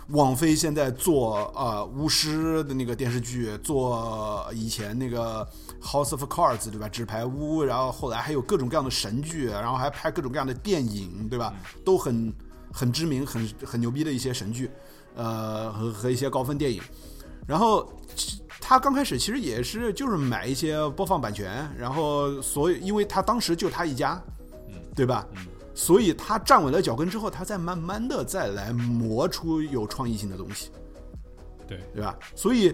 [0.09, 5.43] 网飞现在做呃巫师的那个电视剧，做以前那个
[5.81, 6.87] House of Cards 对吧？
[6.87, 11.51] 纸牌屋，然后后来还有各种各样的神剧，然后还拍各种各样的电影对吧？
[11.83, 12.31] 都很
[12.75, 14.69] 很知名、很很牛逼的一些神剧，
[15.15, 16.81] 呃和和一些高分电影。
[17.47, 17.89] 然后
[18.59, 24.21] 他刚开始其实也是就是买一些播放版权，然后所以因为他当时就他一家，
[24.93, 25.25] 对吧？
[25.73, 30.69] 所以他站稳了脚跟之后，他再慢慢的再来磨出有创意性的东西，
[31.67, 32.17] 对对吧？
[32.33, 32.73] 所以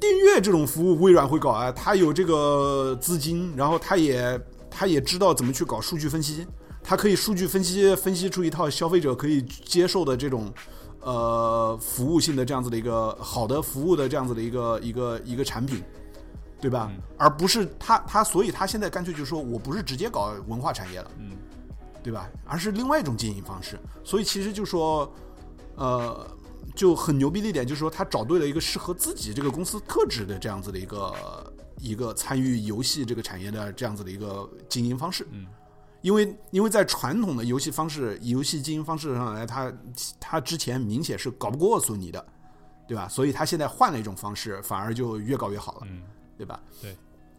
[0.00, 6.46] 订阅这种服务，微软会搞啊，他有这个资金，然后他也他也知道怎么去搞数据分析，
[6.82, 10.52] 他可以数据分析分析出一套消费者可以接受的这种
[11.00, 15.82] 呃服务性的这样子的一个好的服务的这样子的一个一个一个产品，
[16.60, 16.90] 对吧？
[17.16, 21.36] 而不是他他所以他现在干脆就说我不是直接搞文化产业了，嗯。
[22.02, 22.30] 对吧？
[22.46, 25.12] 而是另外一种经营方式，所以其实就说，
[25.74, 26.26] 呃，
[26.74, 35.26] 就很牛逼的一点就是说，他找对了一个适合自己这个公司特质的这样子的一个一个参与游戏这个产业的这样子的一个经营方式。
[35.32, 35.44] 嗯，
[36.00, 39.72] 因为因为在传统的游戏方式、游戏经营方式上来，他
[40.18, 42.24] 他之前明显是搞不过索尼的，
[42.86, 43.08] 对吧？
[43.08, 46.02] 所以他现在换了一种方式，反而就越搞越好了，嗯，
[46.36, 46.60] 对吧？
[46.80, 46.96] 对。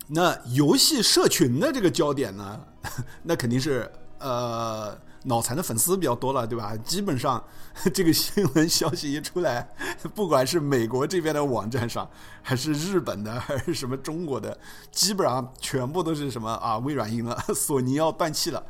[0.08, 2.66] 那游戏社群的这个焦点呢，
[3.24, 3.92] 那肯定是。
[4.24, 6.76] 呃，脑残的粉丝比较多了，对吧？
[6.78, 7.44] 基本上
[7.94, 9.68] 这个新闻消息一出来，
[10.16, 12.10] 不管是美国这边的网站上，
[12.42, 14.58] 还是日本的，还是什么中国的，
[14.92, 16.78] 基本上全部都是什么啊？
[16.80, 18.64] 微软赢了， 索尼要断气了，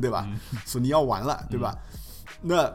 [0.00, 0.28] 对吧？
[0.66, 1.76] 索尼要完了，对吧？
[2.40, 2.72] 那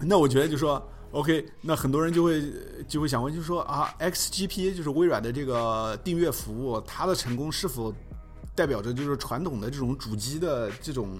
[0.00, 2.42] 那我觉得就说，OK，那很多人就会
[2.86, 7.94] 就会想问，就是说啊，XGP 就是微软的这个订阅服务，它的成功是否？
[8.56, 11.18] 代表着就是传统的这种主机的这种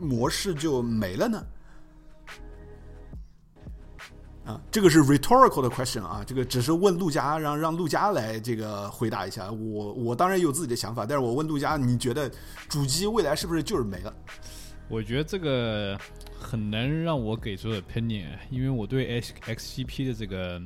[0.00, 1.46] 模式就没了呢？
[4.46, 9.52] 啊，这个是 rhetorical 的 question 啊，这个只是问陆家，让让陆家来这个回答一下。
[9.52, 12.28] 我我当然有自己的想法，但是我问陆家，你觉得
[12.68, 14.12] 主机未来是不是就是没了？
[14.88, 15.96] 我觉得这个
[16.36, 20.60] 很难让我给出 opinion，因为我对 X XGP 的这个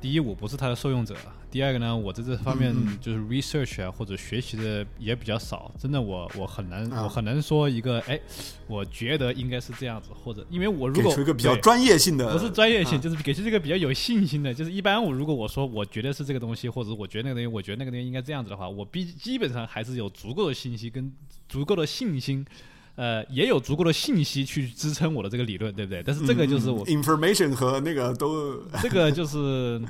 [0.00, 1.14] 第一，我不是它的受用者；
[1.50, 5.70] 第二个呢，我在这方面就是 research 啊或者学习的也比较少。
[5.78, 8.18] 真的，我我很难我很难说一个哎，
[8.68, 14.54] 我觉得应该是这样子，或者因为我如果给出一个比较专业性的，不是专业性，就是给出这个比较有信心的。
[14.54, 21.12] 就是一般我如果我说我觉得是这个东西，或者我觉得那个东西，我觉得那个东西应该这样子的话，我必基本上还是有足够的信息跟
[21.48, 22.46] 足够的信心。
[22.96, 26.02] 呃，也有足够的信息去支撑我的这个理论，对不对？
[26.04, 29.80] 但是这个就是我 information 和那个都， 这个就是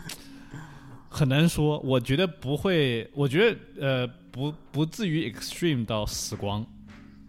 [1.11, 1.79] 很难说。
[1.81, 6.65] 我觉得不会，我觉得呃，不不至于 extreme 到死光，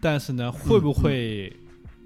[0.00, 1.54] 但是呢，会不会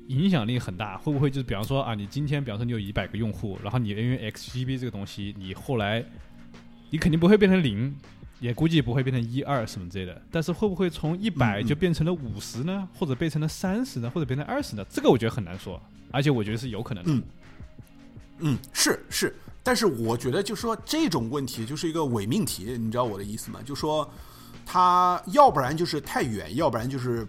[0.08, 0.98] 影响力很大？
[0.98, 6.04] 会不会就是比方说啊，你今天比方说你有一百个用户，然后你因为 XGB 这个东西，你后来
[6.90, 7.94] 你肯定不会变成零。
[8.38, 12.86] 也估计不会变成一二什么之类的，但是会不会从一百就变成了五十呢？
[12.92, 14.10] 或者变成了三十呢？
[14.10, 14.84] 或者变成二十呢？
[14.90, 17.10] 这个我觉得很难说，而且我觉得是有可能的。
[17.10, 17.22] 嗯，
[18.40, 19.34] 嗯，是是，
[19.66, 23.58] 但是我觉得就说这种问题就是一个伪命题，你知道我的意思吗？
[23.64, 24.08] 就说
[24.64, 27.26] 它要不然就是太远，要不然就是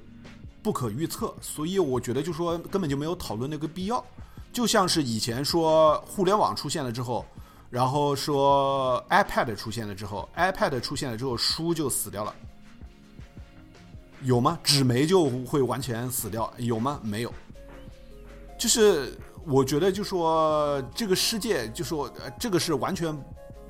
[0.62, 4.06] 不可预测，所以我觉得就说根本就没有讨论那个必要。
[4.54, 7.26] 就像是以前说互联网出现了之后。
[7.70, 12.34] 然后说 iPad 出现了之后，iPad 出现了之后，书就死掉了，
[14.24, 14.58] 有吗？
[14.64, 16.98] 纸媒就会完全死掉，有吗？
[17.04, 17.34] 没有。
[18.58, 23.18] 就是我觉得，就说这个世界，就说这个是完全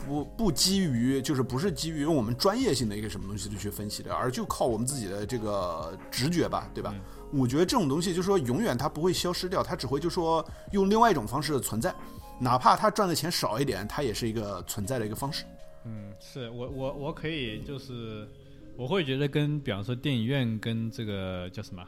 [0.08, 6.96] 不不基于，就是不是基于我们专业性的一个什么东西去分析的，而就靠我们自己的这个直觉吧，对吧？
[7.32, 11.94] 我觉得这种东西，就说永远它不会消失掉，它只会就说用另外一种方式存在。
[12.40, 15.44] 哪怕他赚的钱少一点，它也是一个存在的一个方式。
[15.86, 18.28] 嗯，是我我我可以就是，
[18.76, 21.84] 我会觉得跟比方说电影院跟这个叫什么，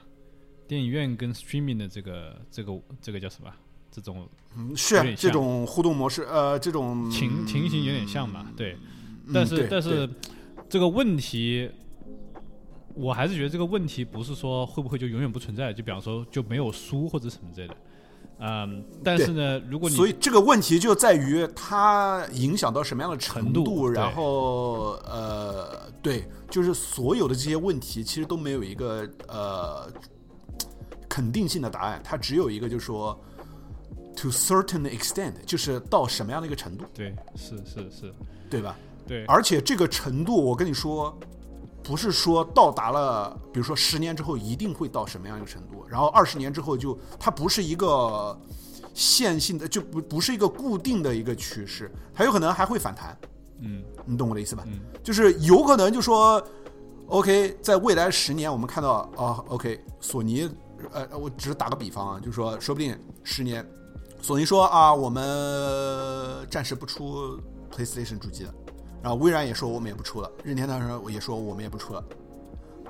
[0.68, 3.54] 电影院跟 streaming 的这个这个这个叫什么，
[3.92, 8.78] 这种嗯是这种互动模式，呃，这种情情形有点像嘛，对。
[9.34, 10.10] 但是但是
[10.68, 11.70] 这个问题，
[12.96, 17.76] 我还是觉得这个问题不是说会不会就永远不存在，就比方说就没有书或者什么之类的。
[18.42, 29.92] 嗯，但是呢，如果你所以这个问题就在于它影响到什么样的程度，然后呃，对，就是所有的这些问题其实都没有一个呃
[31.10, 33.20] 肯定性的答案，它只有一个就是说
[34.20, 38.14] to certain extent，就是到什么样的一个程度，对，是是是，
[38.50, 38.76] 对吧？
[39.08, 41.18] 对，而且这个程度，我跟你说。
[41.82, 48.38] 不是说到达了，比如说十年之后一定会到什么样一个程度，然后二十年之后就它不是一个
[48.94, 53.18] 线性的，就不不是一个固定的一个趋势，它有可能还会反弹。
[53.62, 54.66] 嗯，你懂我的意思吧？
[54.68, 56.46] 嗯，就是有可能就说
[57.08, 60.48] ，OK，在未来十年我们看到啊，OK，索尼，
[60.92, 63.66] 呃，我只是打个比方啊，就是说，说不定十年，
[64.22, 67.40] 索尼说啊，我们暂时不出
[67.72, 68.54] PlayStation 主机了。
[69.02, 72.04] 然后微软也说我们也不出了，任天堂说也说我们也不出了，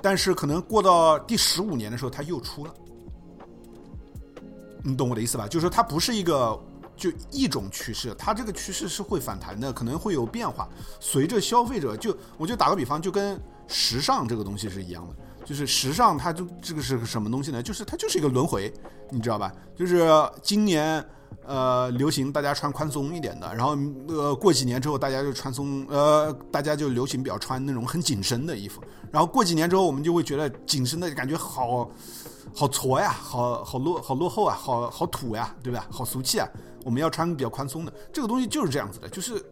[0.02, 2.74] 但是可能过到第十五年的时候，它又出了，
[4.82, 5.46] 你懂我的意思吧？
[5.46, 6.60] 就是说它不是一个
[6.96, 10.68] 就一种趋势，它这个趋势是会反弹的，可能会有变化。
[10.98, 15.14] 随着消费者，就我就打个比方，就跟时尚这个东西是一样的，
[15.46, 17.62] 就是时尚它就这个是个什么东西呢？
[17.62, 18.74] 就是它就是一个轮回，
[19.10, 19.54] 你知道吧？
[19.76, 20.10] 就是
[20.42, 21.06] 今年。
[21.44, 23.76] 呃，流行大家穿宽松一点的，然后
[24.08, 31.90] 呃，过几年之后大家就穿松，呃，大家就流行比较穿那种很紧身的衣服，然后过几年之后我们就会觉得紧身的感觉好，
[32.54, 35.86] 好矬呀，好好落好落后啊，好好土呀，对吧？
[35.90, 36.48] 好俗气啊，
[36.84, 39.44] 我们要穿比较宽松的，这个东西就是这样子的，就是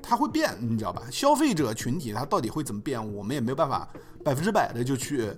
[0.00, 1.02] 它会变，你知道吧？
[1.10, 3.88] 消费者群体它到底会怎么变，我们也没有办法
[4.24, 5.32] 百分之百的就去，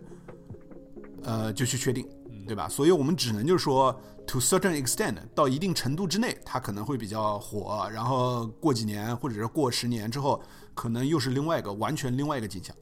[1.23, 2.07] 呃，就去确定。
[2.47, 2.69] 对吧？
[2.69, 3.95] 所以我们只能就是说
[4.31, 7.91] ，to certain extent，到一定程度之内，它可能会比较火。
[7.93, 10.41] 然后过几年，或者是过十年之后，
[10.73, 12.77] 可能又是另外一个完全另外一个景象。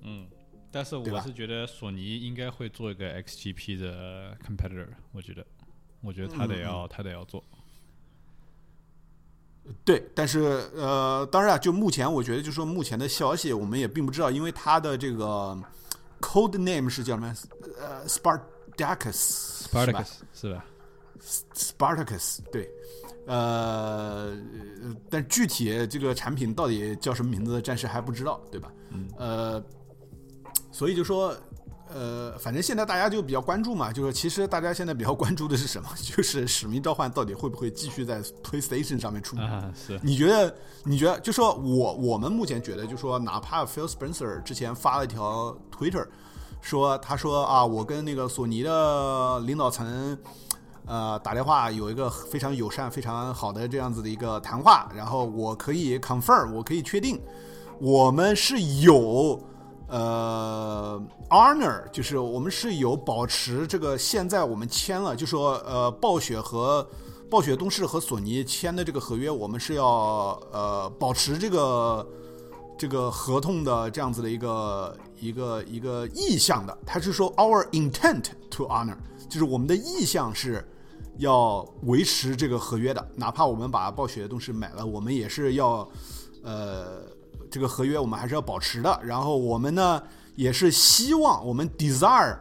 [0.00, 0.26] 嗯，
[0.72, 4.88] 但是我是觉得索尼应该会做一个 XGP 的 competitor。
[5.12, 5.46] 我觉得，
[6.00, 7.44] 我觉得他得要，他得要做。
[9.84, 10.40] 对，但是
[10.74, 15.54] 呃，当然啊，就目前我觉得，就说目前的消息，我们也并不知道，因为它的这个
[16.20, 17.34] code name 是叫什么？
[17.78, 18.40] 呃，Spark。
[18.76, 20.64] Spartacus 是吧
[21.54, 22.70] ？Spartacus 对，
[23.26, 24.36] 呃，
[25.10, 28.72] 但具体这个产品到底叫什么名字，暂时还不知道，对吧？
[28.90, 29.64] 嗯，呃，
[30.70, 31.34] 所以就说，
[31.92, 35.88] 呃，反正现在大家就比较关注嘛，就是其实大家现在比较关注的是什么？
[36.00, 39.36] 就是《使命召唤》到底会不会继续在 PlayStation 上面出？
[39.38, 39.98] 啊，是。
[40.02, 40.54] 你觉得？
[40.84, 41.18] 你觉得？
[41.20, 46.06] 就说我我们目前觉得，就说哪怕 Phil Spencer 之前发了一条 Twitter。
[46.66, 50.18] 说，他说啊，我跟那个索尼的领导层
[50.84, 57.22] 呃打电话有一个非常友善、非常好的这样子的一个谈话，然后我可以 confirm，我可以确定，
[57.78, 59.40] 我们是有
[59.86, 61.00] 呃
[61.30, 66.84] honor，就是我们是有保持这个现在我们签了，就说呃暴雪和
[67.30, 72.04] 暴雪东视和索尼签的这个合约，我们是要呃保持这个。
[72.78, 78.96] 这个合同的这样子的一个一个一个意向的，他是说 our intent to honor，
[79.28, 80.62] 就是我们的意向是
[81.18, 85.88] 要维持这个合约的，哪怕我们把暴雪的东西买了，我们也是要
[86.42, 87.02] 呃
[87.50, 89.00] 这个合约我们还是要保持的。
[89.02, 90.02] 然后我们呢
[90.34, 92.36] 也是希望我们 desire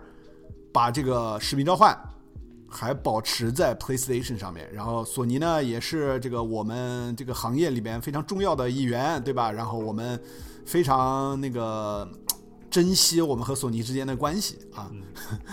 [0.73, 1.97] 把这个使命召唤。
[2.75, 9.49] 还保持在 PlayStation 上面，然后索尼呢也是这个我们这个行业里边非常重要的一员，对吧？
[9.51, 10.21] 然后我们
[10.65, 12.07] 非常那个
[12.69, 14.91] 珍惜我们和索尼之间的关系啊，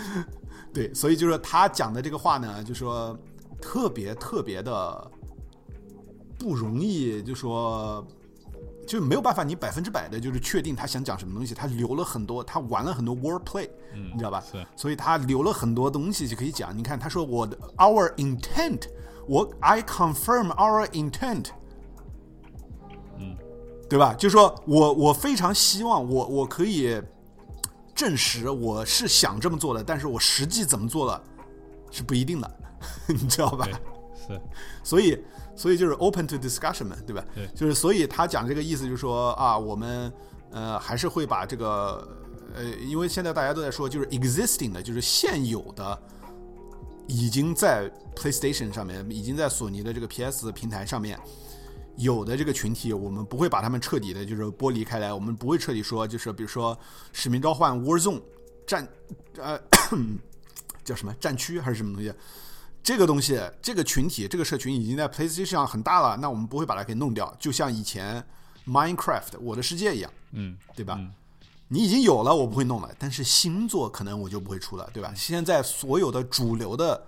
[0.74, 3.16] 对，所以就是他讲的这个话呢，就说
[3.60, 5.10] 特别特别的
[6.38, 8.04] 不容易，就说。
[8.86, 11.54] 就没有办法，你百分之百的就是确定他想讲什么东西。
[11.54, 14.42] 他留了很多，他玩了很多 word play，你知道吧？
[14.50, 16.76] 是，所以他留了很多东西就可以讲。
[16.76, 18.82] 你看，他说我的 our intent，
[19.28, 21.46] 我 I confirm our intent，
[23.18, 23.36] 嗯，
[23.88, 24.14] 对吧？
[24.14, 27.00] 就说我我非常希望我我可以
[27.94, 31.22] 证实我是想这么做的，但是我实际怎么做了
[31.90, 32.50] 是不一定的，
[33.06, 33.66] 你知道吧？
[34.26, 34.40] 是，
[34.82, 35.22] 所以。
[35.62, 37.24] 所以就是 open to discussion 嘛，对吧？
[37.36, 40.12] 对，就是所以他讲这个意思，就是说啊，我们
[40.50, 42.20] 呃还是会把这个
[42.52, 45.96] 呃，因为现在大家都在说，就是 existing 的，就是现有的，
[47.06, 51.16] 已经在 PlayStation 上面，已经在索尼的这个 PS 平台上面
[51.94, 56.76] 有的这个群体，我们不会把他们彻底的，就是剥离开来，我们不会彻底说，就是比如说
[57.12, 58.20] 使命召唤 Warzone
[58.66, 58.88] 战
[59.38, 59.56] 呃
[60.82, 62.12] 叫什么战区还是什么东西。
[62.82, 68.24] 这个东西，这个群体，这个社群已经在 PlayStation 上很大了，那我们不会把它给弄掉，就像以前
[68.66, 70.98] Minecraft 我的世界一样，嗯，对吧？
[71.68, 75.12] 你已经有了，我不会弄了，但是星座可能我就不会出了，对吧？
[75.14, 77.02] 现在所有的主流的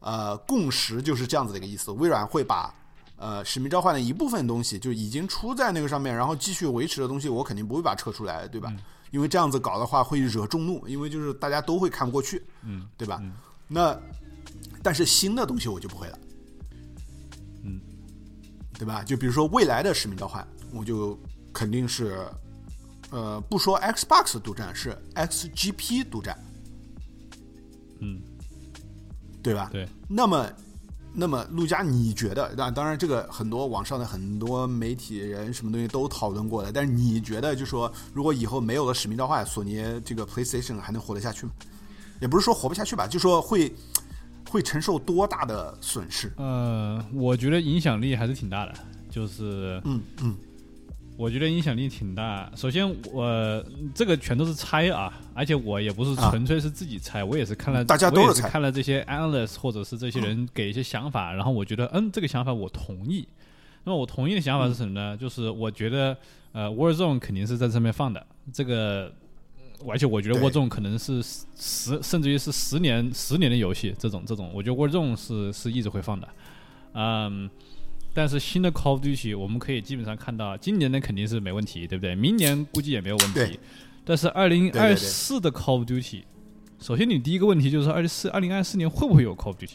[0.00, 2.72] 呃共识就是这样子的一个意思，微软会把
[3.16, 8.72] 呃使命召唤的一部分东西就已经出在那个上面，然后继续维持的东西，我肯定不会把它撤出来，对吧？
[9.10, 13.20] 因为这样子搞的话会惹众怒，因为就是大家都会看不过去，嗯，对吧？
[13.66, 13.98] 那。
[14.82, 16.18] 但是新的东西我就不会了，
[17.64, 17.80] 嗯，
[18.78, 19.02] 对吧？
[19.02, 21.18] 就比如说未来的使命召唤，我就
[21.52, 22.16] 肯定是，
[23.10, 26.38] 呃，不说 Xbox 独占，是 XGP 独占，
[27.98, 28.22] 嗯，
[29.42, 29.68] 对吧？
[29.72, 29.86] 对。
[30.08, 30.48] 那么，
[31.12, 32.54] 那么陆佳，你觉得？
[32.56, 36.70] 那当然，这个很多网上的很多媒体人什么东西都讨论过了。
[36.72, 41.52] 但是你觉得，就说如果以后没有了使命召唤，索尼这个 PlayStation 还能活得下去吗？
[42.20, 43.74] 也不是说活不下去吧，就说会。
[44.48, 46.32] 会承受多大的损失？
[46.36, 48.74] 呃，我觉得影响力还是挺大的，
[49.10, 50.36] 就是，嗯嗯，
[51.16, 52.50] 我觉得影响力挺大。
[52.56, 63.26] 首先，我这个全都是猜啊，而且我也不是纯粹是自己猜，我也是看了，大家都是看了这些 analyst 或者是这些人给一些想法，然后我觉得，嗯，这个想法我同意。
[63.84, 65.16] 那么我同意的想法是什么呢？
[65.16, 66.16] 就是我觉得，
[66.52, 69.12] 呃，Warzone 肯定是在上面放的，这个。
[69.86, 76.28] 而且我觉得 Warzone 可能是十，甚至于是十年、十年的游戏，这种这种，我觉得 Warzone 是是一直会放的，
[76.94, 77.48] 嗯，
[78.12, 82.14] 但是新的 Call of Duty 我们可以基本上看到，今年的肯定是没问题，对不对？
[82.14, 83.60] 明年估计也没有问题。
[84.04, 86.22] 但是二零二四的 Call of Duty，
[86.80, 89.74] 首先你第一个问题就是二零四二零二四年会不会有 Call of Duty？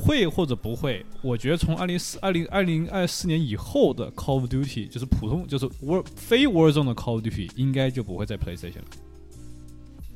[0.00, 1.04] 会或者不会？
[1.22, 8.84] 我觉得从二零四二零二零二四年以后的 Call of Duty，就是普通就是 War 非 War 中的 Call of Duty，应该就不会再 PlayStation 了。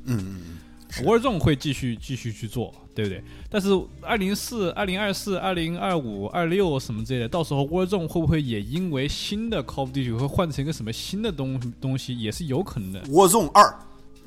[0.05, 3.21] 嗯嗯嗯，War 中会继续继续去做，对不对？
[3.51, 3.69] 但是
[4.01, 13.03] 二零四、二零二四、二零二五、二六什么之类的，到时候 War Zone 会不会也因为新的 Call of Duty 会换成一个什么新的东东西，也是有可能的。
[13.07, 13.77] War Zone 二，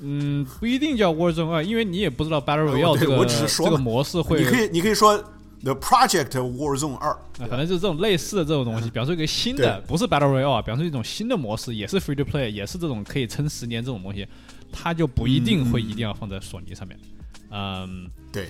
[0.01, 4.39] 嗯，不一定叫 Warzone 二，因为你也不知道 Battle Royale 这个这个模式会。
[4.39, 5.23] 你可以你可以说。
[5.61, 14.25] The Project Warzone 二，反正就是这种类似的这种东西，比方说一个新的，不是 Battle Royale，比方说一种新的模式，也是 Free to Play，也是这种可以撑十年这种东西，
[14.71, 16.97] 它就不一定会一定要放在索尼上面。
[17.51, 18.47] 嗯，对，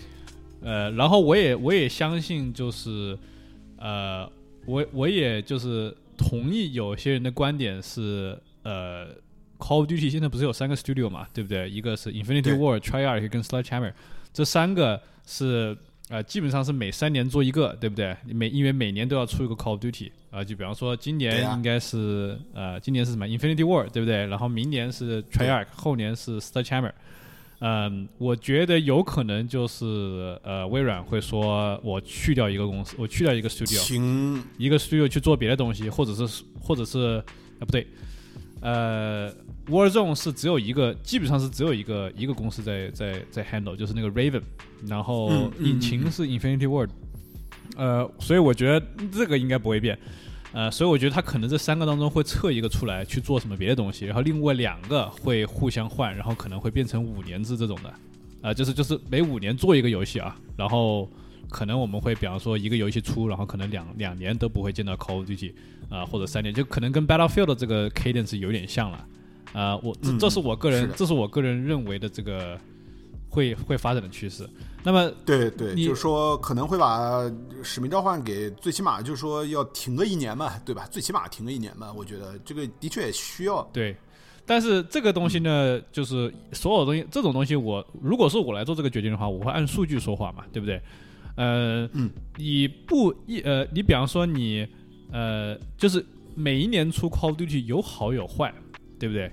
[0.62, 3.18] 呃，然后我也我也相信，就是
[3.80, 4.30] 呃，
[4.68, 9.08] 我我也就是同意有些人的观点是，呃
[9.60, 11.70] ，Call of Duty 现在不是有三个 Studio 嘛，对不对？
[11.70, 13.94] 一个是 Infinity War、Treyarch 跟 Sledgehammer，
[14.34, 15.78] 这三个是。
[16.12, 18.18] 呃，基本上是每三年做一个，对不对？
[18.26, 24.26] 每因为每年都要出一个 Call of Duty 啊，就比方说今年应该是呃，今年是什么 Infinity War，对不对？
[24.26, 26.92] 然后明年是 Treyarch，后年是 Sledgehammer，
[27.60, 29.86] 嗯，我觉得有可能就是
[30.42, 37.24] 呃，微软会说我去掉一个公司，我去掉一个 studio，一个 studio 去做别的东西，或者是或者是
[37.60, 37.86] 啊不对，
[38.62, 39.32] 呃
[39.68, 44.42] ，Warzone 是只有一个，基本上是只有一个一个公司在在在 handle，就是那个 Raven，
[44.88, 46.90] 然后引擎是 Infinity Ward，
[47.78, 49.98] 呃，所以我觉得这个应该不会变。
[50.52, 57.94] 呃，所以我觉得他可能这三个当中会测一个出来去做什么别的东西，然后另外两个会互相换，然后可能会变成五年制这种的，
[58.42, 61.08] 呃，就是就是每五年做一个游戏啊，然后
[61.50, 65.54] 可能我们会比方说一个游戏出，然后可能两两年都不会见到 Call of Duty
[65.90, 69.06] 啊，或者三年，就可能跟 Battlefield 这个 cadence 有点像了，
[69.54, 72.58] 啊，我这这是我个人这是我个人认为的这个。
[73.32, 74.50] 会会发展的趋势，
[74.82, 77.22] 那么对对，就是说可能会把
[77.62, 80.88] 《使命召唤》给最起码就是说要停个一年嘛，对吧？
[80.90, 83.62] 最起码停个一年嘛，我觉得这个的确也需要。
[83.72, 83.96] 对，
[84.48, 90.82] 但是这个东西呢，就是所有东西这种东西，我如果是我来做这个决定的话，我会按数据说话嘛，对不对？
[91.40, 94.68] 呃，嗯，你不一呃，你比方说你
[95.12, 98.54] 呃，就是每一年出 Call of Duty 有好有坏，
[99.00, 99.32] 对不对？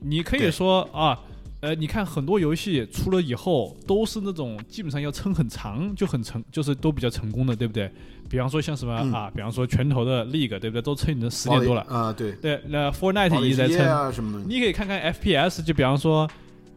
[0.00, 1.18] 你可以说啊。
[1.60, 7.90] 呃，你看很多游戏出了以后，都是那种基本上要撑很长，就很成，就是都比较成功的，对不对？
[8.30, 10.80] 比方说像什么啊，比方说拳头的 League，对不对？
[10.80, 12.60] 都撑了十年多了啊，对对。
[12.68, 13.66] 那 Fortnite 一直在
[14.12, 16.30] 撑，你可以看看 FPS，就比方说，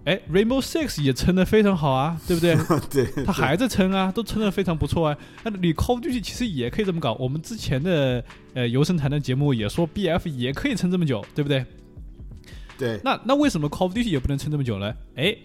[0.05, 2.55] 哎，Rainbow Six 也撑得非常好啊， 对不对？
[2.89, 5.17] 对， 它还在撑啊，都撑得非常不错啊。
[5.43, 8.23] 那你 Call of Duty 其实也可以这么搞，我们之前的
[8.53, 11.65] 呃游神谈的节目也说 BF 也可以撑这么久，对不对？
[12.77, 14.91] 对，那那为什么 Call of Duty 也不能撑这么久呢？
[15.15, 15.35] 哎，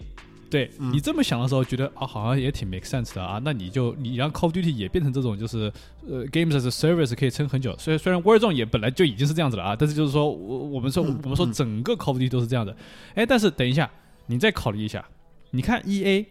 [0.49, 3.39] 对你这么想的时候，觉得啊，好像也挺 make sense 的啊。
[3.45, 5.71] 那你就你让 Call of Duty 也变成这种，就是
[6.09, 7.75] 呃，games as a service 可以撑很久。
[7.77, 12.75] 虽然虽然 Warzone 也本来就已经是这样子了啊，但是就是说我我们说我们说整个 Call of Duty 都是这样的。
[13.13, 13.87] 哎，但是等一下，
[14.27, 15.05] 你再考虑一下，
[15.51, 16.25] 你看 EA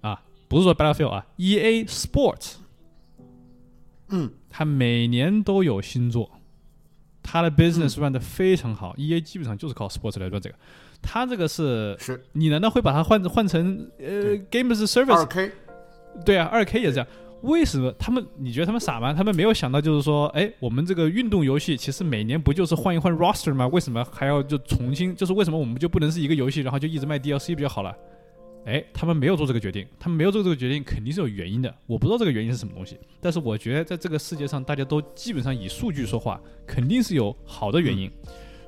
[0.00, 2.54] 啊，不是说 Battlefield 啊，EA Sports，
[4.08, 6.30] 嗯，它每年都有新作。
[7.22, 10.56] 它的 business run 的非常好，E A 基本上就是靠 sports 来赚这个。
[11.02, 15.12] 他这个是，是你难道会把它换换成呃 games service？
[15.12, 15.52] 二 K，
[16.24, 17.06] 对啊，二 K 也这样。
[17.42, 18.24] 为什么他们？
[18.38, 19.14] 你觉得他们傻吗？
[19.14, 23.66] 他们没有想到就是说，哎，我们这个运动游戏其实每年不就是换一换 roster 吗？
[23.68, 25.14] 为什么还要就重新？
[25.16, 27.96] 就是为什么我们就不能是一个游戏，然后就一直卖 DLC 不就好了？
[28.66, 31.74] 哎，他们没有做这个决定，他们没有做这个决定，肯定是有原因的。
[31.86, 38.10] 我不知道这个原因是什么东西，但是我觉得在这个世界上，大家都基本上以数据说话，肯定是有好的原因。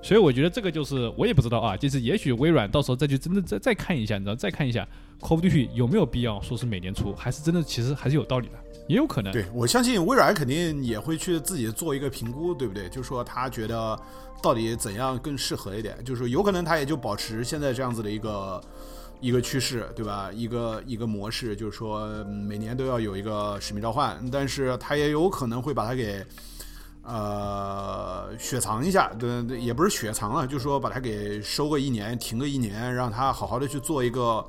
[0.03, 4.86] 所以我觉得这个就是我也不知道啊，就是也许微软到时候再去真的再再看一下，你知道，再看一下
[5.20, 8.55] Call of Duty 有没有必要说是每年出，还是真的其实还是有道理的，
[8.88, 9.32] 也有可能。
[9.32, 12.88] 对我相信微软肯定也会去自己做一个评估，对不对？
[12.88, 13.98] 就是说他觉得
[14.42, 18.61] 到底怎样更适合一点，就是说有可能他也就保持现在这样子的一个。
[19.22, 20.32] 一个趋势，对吧？
[20.34, 26.20] 一个一个模式，就是说每年都要有一个使命召唤，但是它也有可能会把它给
[27.03, 34.44] 呃雪藏一下，对，对也不是雪藏了，就是说把它给收个一年，停个一年，让它好好的去做一个，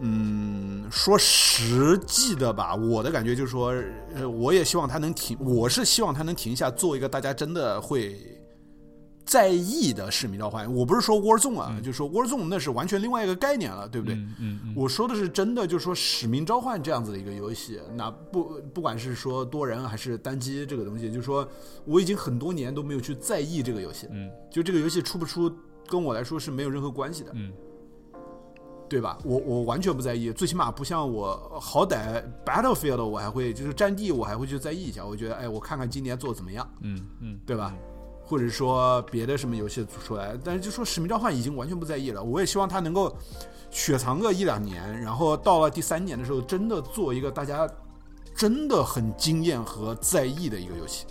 [0.00, 3.72] 嗯，说实际的吧，我的感觉就是说，
[4.14, 8.41] 呃，我也希望它能停，我是希望它能停下，做一个大家真的会。
[9.24, 14.16] 在意的使命召唤，我不是说 Warzone 啊，就说 Warzone 那是完全另外一个概念了，对不对？
[14.16, 14.74] 嗯嗯。
[14.76, 21.48] 我说的是真的，就是说使命召唤这样子的一个游戏，那不不管是说多人还是单机这个东西，就是说
[21.84, 25.50] 我已经很多年都没有去在意这个游戏，嗯，就这个游戏出不出
[25.86, 27.52] 跟我来说是没有任何关系的，嗯，
[28.88, 29.16] 对吧？
[29.24, 37.74] 我我完全不在意，最起码不像我好歹 Battlefield 我还会就是战地我还会去在意一下，我觉得哎，我看看今年做的怎么样，嗯嗯，对吧？
[38.32, 42.24] 或者说别的什么游戏出来，但是就说《使命召唤》已经完全不在意了。
[42.24, 43.14] 我也希望它能够
[43.70, 47.68] 雪藏个一两年，然后到了第三年的时候，真的做一个大家
[48.34, 51.04] 真的很惊艳和在意的一个游戏。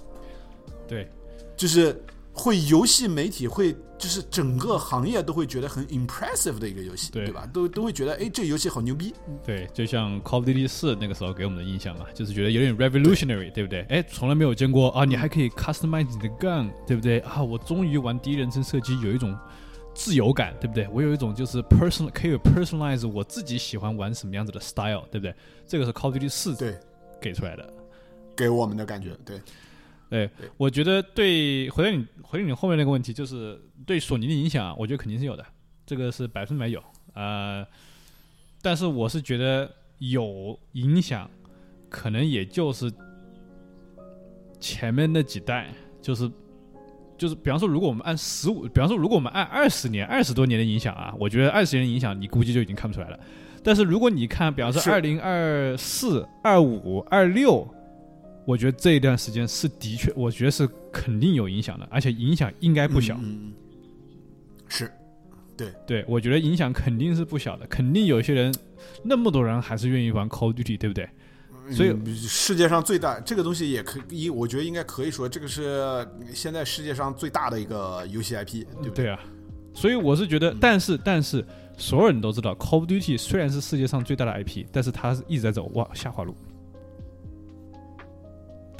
[0.88, 1.08] 对，
[1.56, 2.04] 就是。
[2.34, 7.48] 会游戏媒体会就是整个行业都会觉得很 impressive 的一个游戏，对吧？
[7.54, 9.14] 都都会觉得哎，这个游戏好牛逼。
[9.46, 13.82] 对，就像 Call of Duty 四那个时候给我们的印象嘛，就是觉得有点 revolutionary，对不对？
[13.90, 15.06] 哎，从来没有见过啊！
[15.06, 17.20] 你还可以 customize 你的 gun，对不对？
[17.20, 19.38] 啊，我终于玩第一人称射击有一种
[19.94, 20.88] 自由感，对不对？
[20.92, 25.36] 我有一种就是 personal 可以 personalize 我自己喜欢玩什么样子的 style，对不对？
[25.68, 26.76] 这个是 Call of Duty 四对
[27.22, 27.72] 给出来的，
[28.36, 29.40] 给我们的感觉，对。
[30.12, 35.46] 对，我觉得对回到你回答你后面那个问题，就是对索尼的影响，我觉得肯定是有的，
[35.86, 36.84] 这个是百分百有
[37.14, 37.66] 啊。
[38.62, 41.32] 但是我是觉得有影响，
[41.90, 42.92] 可能也就是
[44.60, 46.30] 前面那几代，就是
[47.18, 53.20] 就是比方说，如果我们按十五，比方说，如果我们按二十年、二十多年的影响啊，我觉得二十年的影响，你估计就已经看不出来了。
[53.64, 57.66] 但是如果你看，比方说二零二四、二五、二六，
[58.46, 63.18] 我觉得这一段时间是的确，我觉得是肯定有影响的，而且影响应该不小。
[63.22, 63.54] 嗯，
[64.68, 64.92] 是，
[65.56, 68.54] 对对，我觉得影响肯定是不小的，肯定有些人，
[69.04, 71.10] 那么多人还是愿意玩 Call of Duty，对不对？
[71.72, 79.20] 所以世界上最大这个东西也可以，我觉得应该可以说，这个是现在世界上最大的一个游戏 IP，对不对啊？
[79.74, 81.46] 所以我是觉得，但是但是
[81.78, 86.36] 所有人都知道，Call of Duty 虽然是世界上最大的 IP，但是它一直在走往下滑路，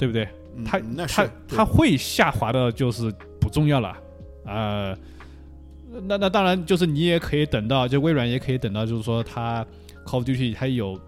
[0.02, 0.28] 对不对？
[0.64, 3.08] 它它它会下滑的，就是
[3.40, 3.96] 不重要了
[4.44, 4.98] 呃。
[6.08, 9.64] 那那当然，就是你也可以等到，就微软也可以等到，就是说它
[10.04, 10.98] Call of Duty 它有。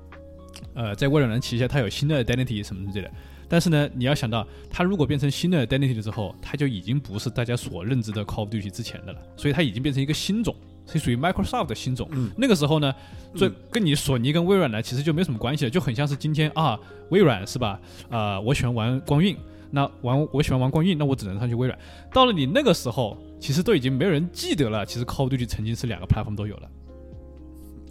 [0.75, 3.11] 呃，在微软的旗下，它有新的 identity 什么之类的。
[3.49, 9.19] 但是呢，你要想到，它如果变成新的 identity 了之后，它就已经不是大家所认知的 Call of Duty 之前的了。
[9.37, 10.55] 所以它已经变成一个新种，
[10.87, 12.09] 是属于 Microsoft 的新种。
[12.37, 12.95] 那个时候呢，
[13.35, 16.79] 这跟你索尼跟微软呢，其实就没什么关系了，就很像是今天啊，
[17.11, 17.81] 微软是吧？
[18.11, 19.37] 啊，我喜欢玩光晕，
[19.71, 21.79] 那玩我喜欢玩光晕，那我只能上去微软。
[22.13, 26.69] 到了你那个时候，其实都已经没有人记得了，其实 Call of Duty 曾经是两个 platform 都有了。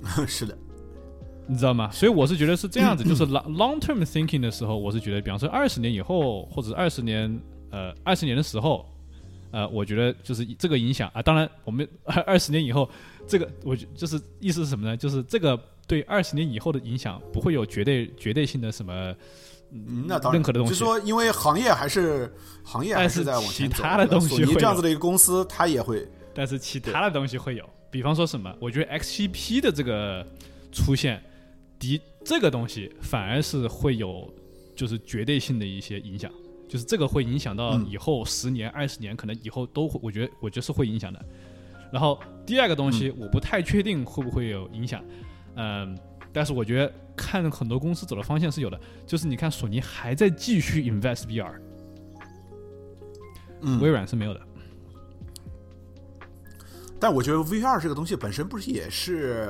[0.28, 0.58] 是的。
[1.46, 1.92] 你知道吗？
[1.92, 7.38] 所以我是觉得是这样子， 就是 long long term thinking 的时候，我是觉得，比方说二十年以后，或者二十年，
[7.70, 8.86] 呃，二十年的时候，
[9.54, 11.22] 呃，我觉得就是这个影响啊。
[11.22, 12.90] 当然，我们二 二十年以后，
[13.28, 14.98] 这个我就是意思是什么呢？
[14.98, 19.16] 就是这个对二十年以后的影响不会有绝对绝对性的什么
[19.72, 20.74] 嗯那当然认可的东西。
[20.74, 22.34] 就说因为行业还是
[22.64, 28.52] 行业还是在往前走，其他的东西这样子的一个公司，它也会，但是其他的东西会有，比方说什么？
[28.60, 30.26] 我觉得 XGP 的这个
[30.72, 31.24] 出现。
[31.80, 34.34] 的这个东西反而是会有，
[34.74, 36.32] 就是绝对性的一些影响，
[36.74, 41.24] 就是这个会影响到以后十年、二十年，可能以后都会，我觉得我觉得是会影响的。
[41.92, 45.06] 然后第二个东西，我不太确定会不会有影响，
[45.56, 45.96] 嗯，
[46.32, 51.60] 但是我觉得看很多公司走的方向是有的，就是你看索尼还在继续 invest VR，
[53.62, 54.42] 嗯，微软是没有的。
[57.00, 59.48] 但我觉得 VR 这个东西本身不是也是。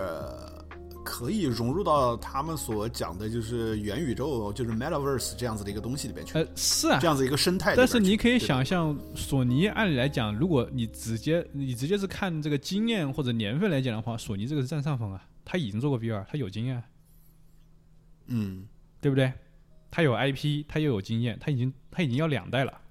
[1.04, 6.34] 可以融入到他们所讲的，就是元宇宙，就是 Metaverse 这样子的一个东西里边去。
[6.38, 7.76] 呃，是啊，这样子一个生态。
[7.76, 15.24] 但是你可以想象，索尼按理来讲，如果你直接你直接是看这个经验或者年份来讲的话，索尼这个是占上风啊。
[15.46, 16.82] 他已经做过 VR，他有经验。
[18.28, 18.66] 嗯，
[19.02, 19.32] 对不对？
[19.92, 22.82] 他有 IP，他又有经验，他已经他已经要两代了。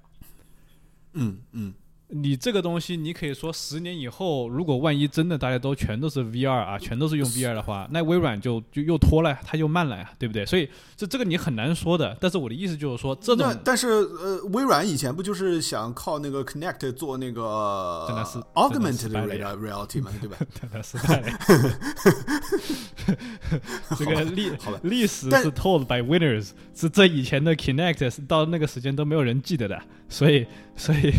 [1.15, 1.75] 嗯嗯。
[2.15, 10.45] 你这个东西，你可以说十年以后，如果万一真的大家都全都是 VR 啊，全都是用 VR 的话，那微软就就又拖了，它又慢了呀，对不对？
[10.45, 12.15] 所以这这个你很难说的。
[12.21, 18.07] 但是我的意思就是说，这种但是呃，微软以前不就是想靠那个 Connect 做那个
[18.55, 20.37] Augmented Reality 嘛，对吧？
[20.61, 20.99] 真的是，
[23.97, 24.51] 这个历
[24.83, 30.47] 历史是 told by winners，是这以前的 Connect 到那个时间都没有人记得的，所以
[30.77, 31.15] 所以。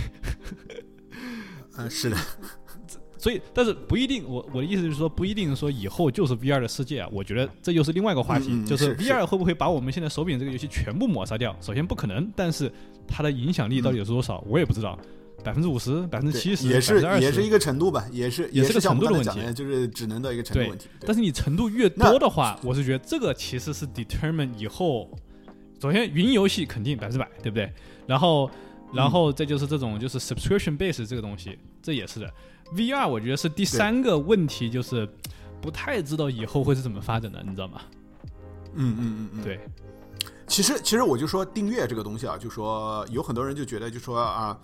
[1.78, 2.18] 嗯，是的，
[3.18, 4.24] 所以，但是不一定。
[4.28, 7.10] 我我的意思就是说，不一定说以后就是 VR 的世界啊。
[7.12, 11.56] 我觉得这又是另外一个话题，就是 VR 会不会把我们现在手柄这个游戏全部抹杀掉？
[11.62, 12.72] 首先不可能，但是
[13.08, 15.00] 它的影响力到底有多少，我也不知道。
[15.44, 20.88] 百分之五十，百分之七十，也是也是一个程度吧，也是也是个程度的问题，就是只能到一个程度问题。
[21.02, 25.10] 但是你程度越多的话，我是觉得这个其实是 determine 以后，
[25.82, 27.72] 首先云游戏肯定百分之百，对不对？
[28.06, 28.50] 然后。
[28.94, 32.32] 然后再就是这种就是 subscription base 这个东西，这也是的。
[32.76, 35.08] VR 我觉得是第三个问题，就是
[35.62, 37.82] 不太知道以后会是怎么发展的，你知道吗？
[38.76, 39.60] 嗯嗯嗯嗯，对。
[40.48, 44.58] 其实其实我就说订阅这个东西啊，就说有很多人就觉得就说啊，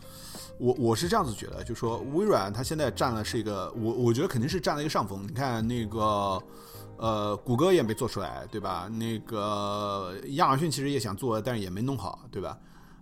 [0.57, 5.23] 我我是这样子觉得，就说微软它现在占了是一个，我我觉得肯定是占了一个上风。
[5.23, 6.41] 你看那个
[6.97, 8.89] 呃，谷歌也没做出来，对吧？
[8.89, 12.57] 那个亚马逊其实也想做，但是也没弄好，对吧？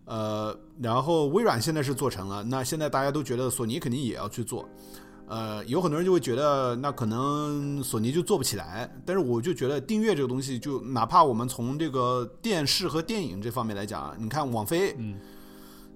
[0.08, 4.66] 呃，然后微软现在是做成了，那现在大家都觉得索尼肯定也要去做，
[5.28, 15.20] 呃，有很多人就会觉得那可能索尼就做不起来，但是我就觉得订阅这个东西，就哪怕我们从这个电视和电影这方面来讲，你看网飞，嗯，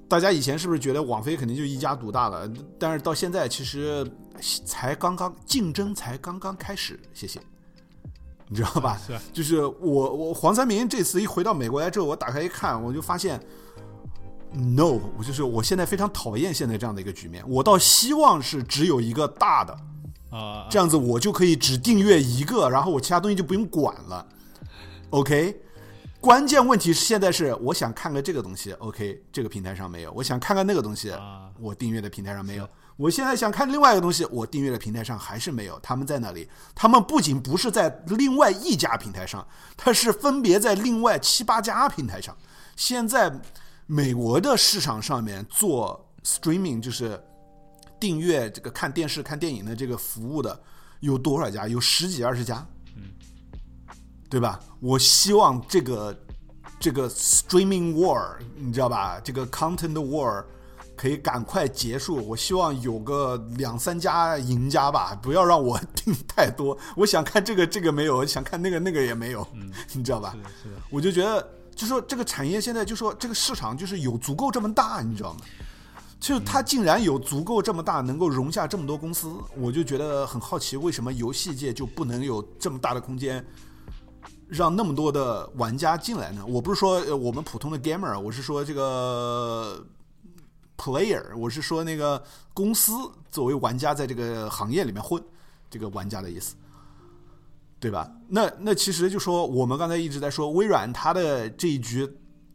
[0.09, 2.51] 大家以前是不是觉得网飞肯定就一家独大了？
[2.78, 4.05] 但是到现在其实
[4.66, 7.39] 才刚刚竞争才刚刚开始，谢谢，
[8.49, 8.99] 你知道吧？
[9.07, 13.41] 是，就是我我黄三明这次一回到美国来之后，我打开一看，我就发现。
[14.54, 17.43] No，我就是我现在非常讨厌现在这样的一个局面。
[17.47, 19.78] 我倒希望是只有一个大的
[20.30, 24.28] 啊，这样子我就可以只订阅一个，然后我其他东西就不用管了。
[25.12, 25.62] OK，
[26.20, 31.14] 关键问题是现在是我想看个这个东西，OK，这个平台上没有；我想看看那个东西，
[31.60, 32.68] 我订阅的平台上没有。
[32.97, 35.80] 我现在想看另外一个东西，我订阅的平台上还是没有。
[35.80, 36.47] 他们在那里？
[36.76, 42.36] 他们不仅不是在另外一家平台上，它是分别在另外七八家平台上。
[42.76, 43.32] 现在
[43.94, 47.22] 美国的市场上面做 streaming 就是
[48.00, 50.58] 订阅这个看电视、看电影的这个服务的
[51.02, 51.68] 有多少家？
[51.68, 52.66] 有十几二十家。
[52.96, 53.12] 嗯
[54.30, 54.58] 对吧？
[54.80, 56.18] 我希望这个
[56.80, 59.20] 这个 streaming war，你知道吧？
[59.22, 60.42] 这个 content war
[60.96, 62.26] 可以赶快结束。
[62.26, 66.78] 我希望有个两三家赢家吧，不要让我订太多。
[66.96, 70.34] 我想看这个这个没有，想看那个那个也没有，嗯 你知道吧？
[70.64, 75.39] 是的，我就觉得，就说这个产业现在就说这个市场就是有足够这么大，你知道吗？
[76.19, 83.43] 就它竟然有足够这么大，能够容下这么多公司，我就觉得很好奇，为什么游戏界就不能有这么大的空间？
[84.47, 86.45] 让那么多的玩家进来呢？
[86.45, 89.84] 我不是说我们普通的 gamer，我是说这个
[90.78, 92.22] player，我是说那个
[92.53, 92.91] 公司
[93.32, 95.24] 作为玩家在这个行业里面混，
[95.69, 96.53] 这个玩家的意思，
[97.82, 98.10] 对吧？
[98.30, 102.08] 那那其实就说我们刚才一直在说微软它的这一局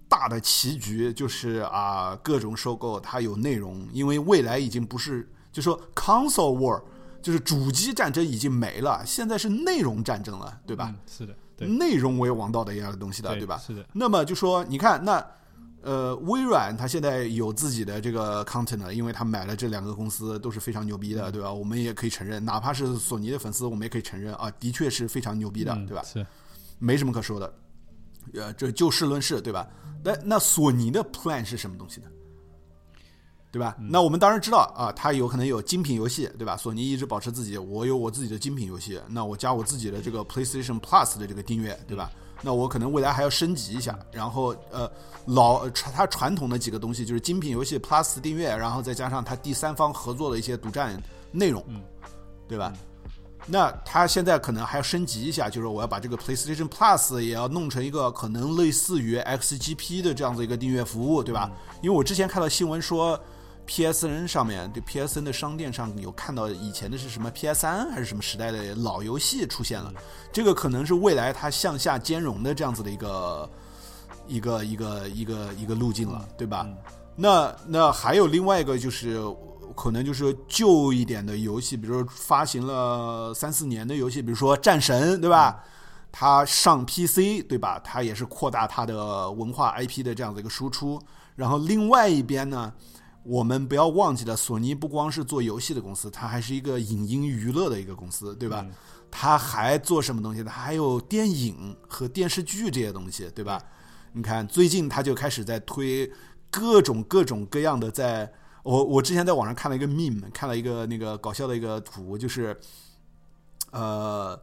[0.08, 6.80] 大的棋局，就是啊各种收购，它有内容，因为未来已经不是就说 console war，
[7.20, 10.94] 就是主机战争已经没了，现在是内容战争了，对吧？
[11.06, 11.34] 是的。
[11.58, 13.56] 内容为王道的一样的东西的，对吧？
[13.58, 13.84] 是的。
[13.94, 15.26] 那么就说，你看，那
[15.86, 21.52] 呃，微软它现在有自己的这个 content，因为它买了这两个公司都是非常牛逼的，对吧？
[21.52, 26.02] 我们也可以承认，哪怕是索尼的粉丝，我们也可以承认啊，的确是非常牛逼的，对吧？
[26.02, 26.26] 是，
[26.80, 27.54] 没什么可说的。
[28.34, 29.68] 呃，这就事论事，对吧？
[30.02, 32.08] 那那索尼的 plan 是什么东西呢？
[33.52, 33.76] 对吧？
[33.78, 36.56] 那我们当然知道啊，它有可能有精品游戏，对吧？
[36.56, 42.10] 索尼一直保持自己，我有我自己的精品游戏，那我加我自己的这个 PlayStation Plus 的这个订阅，对吧？
[42.46, 44.88] 那我可能未来还要升级一下，然后呃，
[45.24, 50.96] 老它传统的几个东西就是精品游戏 Plus 订阅，然后再加上它第三方合作的一些独占
[51.32, 51.60] 内容，
[52.46, 52.72] 对吧？
[53.46, 61.50] 那它现在可能还要升级一下，就是我要把这个 PlayStation Plus 也要弄成一个可能类似于 XGP 的这样子一个订阅服务，对吧？
[61.82, 63.20] 因为我之前看到新闻说。
[63.66, 69.92] PSN 上面，对 PSN 的商店上有看到以前的是什么 PS 三还是什么时代的老游戏出现了，
[70.32, 73.50] 这个可能是未来它向下兼容的这样子的一个
[74.28, 76.66] 一个一个一个一个路径了，对吧？
[77.16, 79.20] 那那还有另外一个就是
[79.74, 85.62] 可能就是旧一点的游戏，比如说发行了三四年的游戏，比如说战神，对吧？
[86.12, 87.78] 它上 PC，对吧？
[87.84, 91.00] 它也是扩大它的文化 IP 的这样的一个输出，
[91.34, 92.72] 然后另外一边呢？
[93.28, 98.64] 我们不要忘记了，索尼不光是做游戏的公司，它还是一个影音娱乐的一个公司，对吧？
[99.10, 100.44] 它还做什么东西？
[100.44, 103.60] 它还有电影和电视剧这些东西，对吧？
[104.12, 106.08] 你看，最近它就开始在推
[106.50, 112.56] 各种各种各样的，在我我之前在网上看了一个 meme，看了一个那个搞笑的一个图，就是
[113.72, 114.40] 呃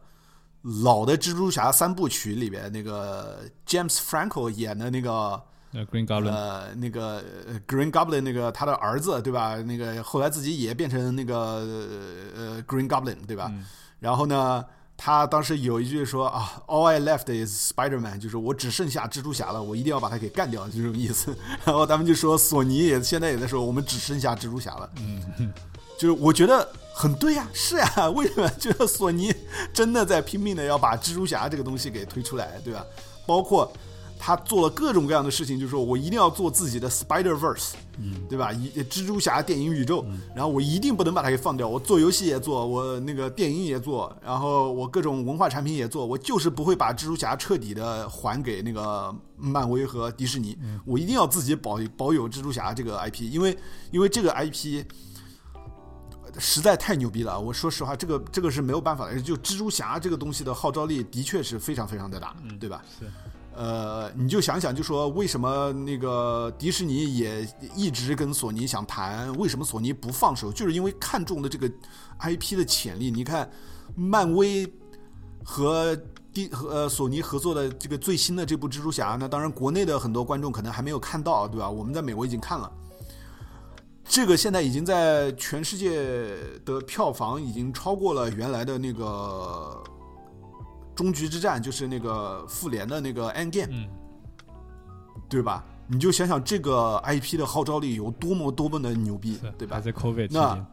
[0.60, 5.42] 老的蜘蛛侠三部曲里边那个 James Franco 演的那个。
[5.90, 7.22] Green Goblin，呃，那个
[7.66, 9.56] Green Goblin 那个他的儿子对吧？
[9.62, 11.34] 那个后来自己也变成那个
[12.36, 13.52] 呃 Green Goblin 对吧？
[13.98, 14.64] 然后呢，
[14.96, 21.36] 他当时有一句说啊，All I left is Spider-Man，就是我只剩下蜘蛛侠了，我一定要把他给干掉，就这种意思。
[21.64, 24.90] 然后他们就说，索尼也现在也在说，我们只剩下蜘蛛侠了。
[24.98, 25.52] 嗯，
[25.98, 28.48] 就是我觉得很对呀，是呀，为什么？
[28.60, 29.34] 就是索尼
[29.72, 32.84] 真的在拼命的要把蜘蛛侠这个东西给推出来，对吧？
[33.26, 33.72] 包括。
[34.26, 38.50] 他做了各种各样的事情，就是说我一定要做自己的 Spider Verse，嗯，对吧？
[38.50, 40.02] 一蜘蛛侠电影宇宙，
[40.34, 41.68] 然后我一定不能把它给放掉。
[41.68, 50.56] 我做游戏也做，我那个电影也做，然后我各种文化产品也做，我就是不会把蜘蛛侠彻底的还给那个漫威和迪士尼。
[50.86, 53.58] 我一定要自己保保有蜘蛛侠这个 IP，因为
[53.90, 54.82] 因为这个 IP
[56.38, 57.38] 实在太牛逼了。
[57.38, 59.20] 我说实话，这个这个是没有办法的。
[59.20, 62.82] 就蜘蛛侠这个东西的号召力的确是非常非常的大，对吧？
[62.98, 63.04] 是。
[63.56, 70.50] 呃，你就想想，就说为什么那个迪士尼也一直跟索尼想谈，为什么索尼不放手？
[70.50, 71.70] 就是因为看中的这个
[72.18, 73.12] IP 的潜力。
[73.12, 73.48] 你看，
[73.94, 74.68] 漫威
[75.44, 75.96] 和
[76.32, 81.70] 迪和呃索尼合作的这个最新的这部蜘蛛侠，那当然国内的很多观众可能还没有看到，对吧？
[81.70, 82.68] 我们在美国已经看了，
[84.04, 89.80] 这个现在已经在全世界的票房已经超过了原来的那个。
[90.94, 93.88] 终局之战就是那个复联的那个 Endgame，
[95.28, 95.64] 对吧？
[95.86, 99.80] 你就想想这个 IP 的号召力有多么多么的牛逼，对吧？
[99.80, 100.66] 在 COVID 期间，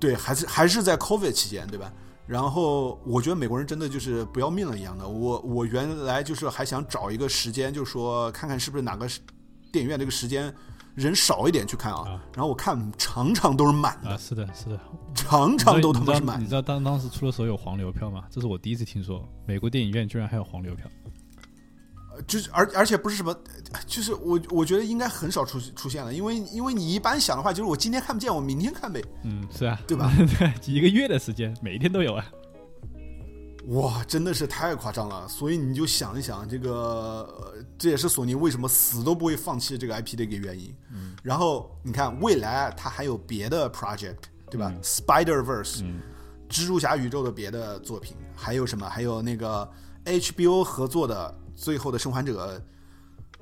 [0.00, 1.92] 对，还是还是在 COVID 期间，对吧？
[2.26, 5.06] 然后我觉得美国人真的就是不要命了一样的。
[5.06, 9.06] 我我原来就是还想找一个时间，就说看看是不是哪个
[9.70, 10.52] 电影院这个时间
[10.94, 12.20] 人少一点去看啊。
[12.34, 14.10] 然后我看常常都是满的。
[14.10, 14.80] 啊，是的，是的，
[15.14, 16.40] 常常都他妈是满。
[16.40, 18.24] 你知道当当时出的时候有黄牛票吗？
[18.30, 20.86] 这是我第一次听说，美国电影院居然还有黄牛票。
[22.26, 23.34] 就是而而且不是什么，
[23.86, 29.02] 就是我我觉得应该很少出出现了，因为因为你一般想的话，就是我今天看不见，我明天看呗。
[29.24, 30.12] 嗯，是啊，对吧？
[30.38, 32.24] 对， 一个月的时间，每一天都有啊。
[33.68, 35.26] 哇，真的是太夸张了。
[35.28, 40.74] 所以你就想一想，这个这也是索尼为什么死都不会放弃这个 IP 的一个原因。
[40.92, 41.14] 嗯。
[41.22, 44.16] 然后你看，未来它还有别的 project，
[44.50, 45.84] 对吧？Spider Verse，
[46.48, 48.88] 蜘蛛侠宇宙的别的作品，还有什么？
[48.88, 49.70] 还有那个
[50.04, 51.38] HBO 合作的。
[51.54, 52.60] 最后的生还者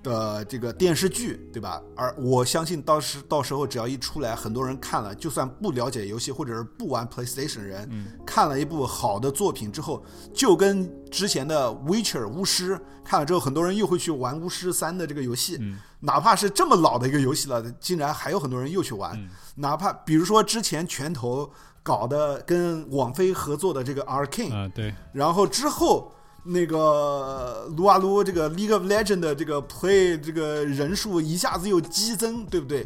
[0.03, 1.83] 的这个电视剧，对吧？
[1.97, 7.89] 而我相信到时到时候只要一出来，很多人看了，就算不了解游戏或者是不玩 PlayStation 人，
[8.25, 15.59] 看了一部好的作品之后，就跟之前的 Witcher 巫师看了之后，很多人又会去玩巫师三的这个游戏，
[16.01, 19.19] 哪怕是这么老的一个游戏了，竟然还有很多人又去玩。
[19.57, 21.51] 哪怕比如说之前拳头
[21.83, 26.13] 搞的跟网飞合作的这个 Arcane，啊对，然后之后。
[26.53, 32.85] 那个撸啊撸，这个 League of Legend 的这个 play 这个人数一下子又激增，对不对？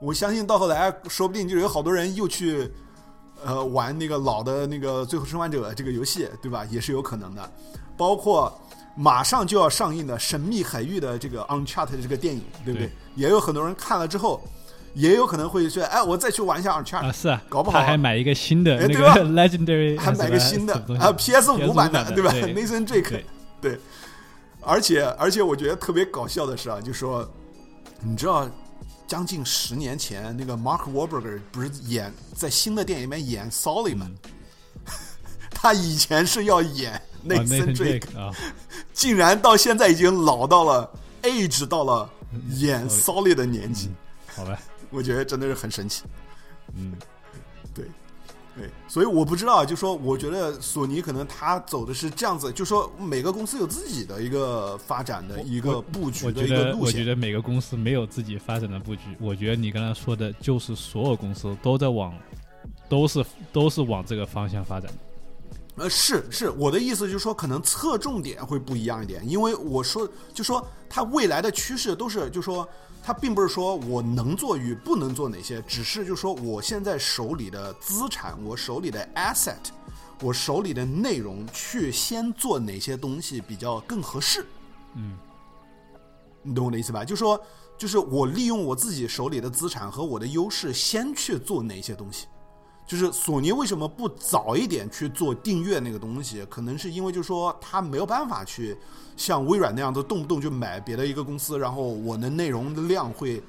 [0.00, 2.70] 我相信到后来，说不定就有好多人又去
[3.42, 6.64] 呃玩那个老的那个最后生还者这个游戏，对吧？
[6.66, 7.50] 也是有可能的。
[7.96, 8.52] 包括
[8.94, 12.90] 马上就要上映的《神秘海域》的这个 Uncharted 这个电影，对不对？
[13.14, 14.42] 也有很多人看了之后。
[14.96, 23.22] 也有可能会说，哎，我再去玩一下二圈啊，是啊，搞不好还买一个新的那个 Legendary，还买个新的啊，PS 五版的，对吧？Nathan Drake，
[23.60, 23.78] 对，
[24.62, 27.30] 而且而且我觉得特别搞笑的是啊，就说
[28.00, 28.48] 你知道，
[29.06, 34.10] 将近十年前那个 Mark Wahlberg 不是演在新的电影里面演 Sully 吗？
[35.52, 38.32] 他以前是要演 Nathan Drake 啊，
[38.94, 40.90] 竟然到现在已经老到了
[41.22, 42.08] age 到了
[42.52, 43.90] 演 Sully 的年纪，
[44.34, 44.58] 好吧。
[44.96, 46.04] 我觉得真的是很神奇，
[46.74, 46.94] 嗯，
[47.74, 47.84] 对，
[48.56, 56.80] 对，所以我不知道，就说我觉得索尼可能他走的是这样子，就说每个公司有自己的一个发展的一个布局的一个路线。
[56.86, 59.02] 我觉得每个公司没有自己发展的布局。
[59.20, 62.14] 我觉得你刚才说的就是所有公司都在往，
[62.88, 63.22] 都是
[63.52, 64.90] 都是往这个方向发展。
[65.76, 72.66] 呃，是是，我的意思就是说，可能侧重点会不一样一点，因为我说就说它未来的趋势都是就说。
[73.06, 79.54] 它并不是说我能做与不能做哪些，只是就说我现在手里的资产，我手里的 asset，
[80.20, 84.44] 我手里的内容，去先做哪些东西比较更合适。
[84.96, 85.16] 嗯，
[86.42, 87.04] 你懂我的意思吧？
[87.04, 87.40] 就说，
[87.78, 92.26] 就是我利用我自己手里的资产和我的优势，先去做哪些东西。
[92.86, 96.46] 就是索尼为什么不早一点去做订阅那个东西？
[96.48, 98.76] 可能是因为就是说他没有办法去
[99.16, 103.42] 像微软那样子动不动就买别的一个公司，然后我的内容的量会，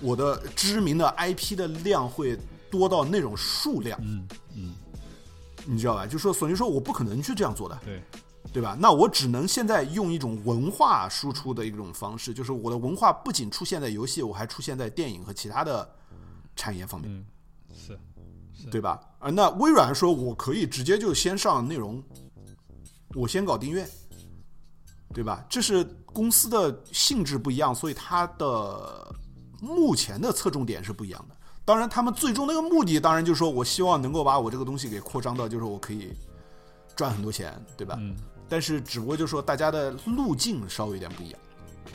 [0.00, 2.38] 我的知名的 IP 的量会
[2.70, 3.98] 多到那种数量。
[4.02, 4.26] 嗯
[4.56, 4.74] 嗯，
[5.66, 6.06] 你知道吧？
[6.06, 8.02] 就说索尼说我不可能去这样做的，对
[8.54, 8.74] 对吧？
[8.80, 15.86] 那我只能现在用一种文化输出的一种方式，就是我的文化不仅出现在游戏，我还出现在电影和其他的
[16.56, 17.10] 产业方面。
[17.12, 17.26] 嗯，
[17.76, 17.98] 是。
[18.70, 19.00] 对吧？
[19.18, 22.02] 啊，那微软说我可以直接就先上内容，
[23.14, 23.88] 我先搞订阅，
[25.14, 25.44] 对吧？
[25.48, 29.14] 这是公司的性质不一样，所以它的
[29.60, 31.36] 目前的侧重点是不一样的。
[31.64, 36.12] 当然，他们最终那个目的，当然就是说我希望能够把我这个东西给扩张到，就是我可以
[36.96, 37.96] 赚很多钱，对吧？
[38.00, 38.16] 嗯。
[38.48, 41.38] 但是，只不过就是说大家的路径稍微有点不一样。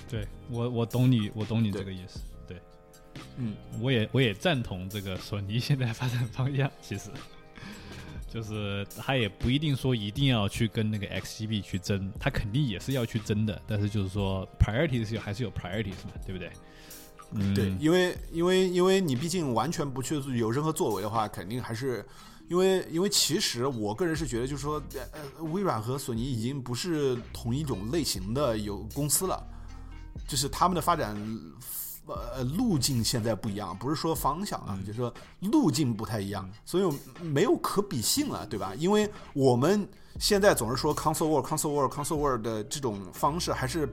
[0.08, 2.20] 对我，我懂你，我懂你这个意思。
[3.38, 7.10] 嗯，我也我也赞同这个索尼现在发展方向， 其实
[8.32, 16.52] 就是他也不一定说一定要去跟那个 XGB 去争，他肯定也是要去争的，但是就是说 priority 是还是有 priority 是嘛，对不对？
[17.36, 22.06] 嗯，对，因为因为因为你毕竟完全不去有任何作为的话，肯定还是
[22.50, 24.82] 因为因为其实我个人是觉得，就是说
[25.12, 29.44] 呃，微软和索尼已经不是同一种类型的有公司了，
[30.28, 31.16] 就是他们的发展。
[32.06, 38.74] 呃，路径现在不一样，不是说方向啊，就是说路径不太一样，所以没有可比性了，对吧？
[38.78, 39.88] 因为我们
[40.20, 43.88] 现在总是说 console war console war console war 的这种方式，还是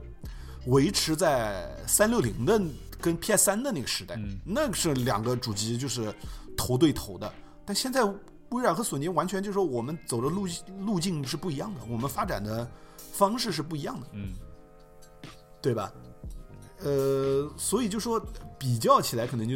[0.67, 2.61] 维持在三六零的
[2.99, 6.13] 跟 PS 三的那个时代，那个是两个主机就是
[6.57, 7.31] 头对头的。
[7.65, 8.03] 但现在
[8.49, 10.45] 微软和索尼完全就是说我们走的路
[10.79, 12.69] 路径是不一样的，我们发展的
[13.13, 14.33] 方式是不一样的，嗯，
[15.61, 15.91] 对吧？
[16.83, 18.19] 呃，所以就说
[18.57, 19.55] 比较起来可能就，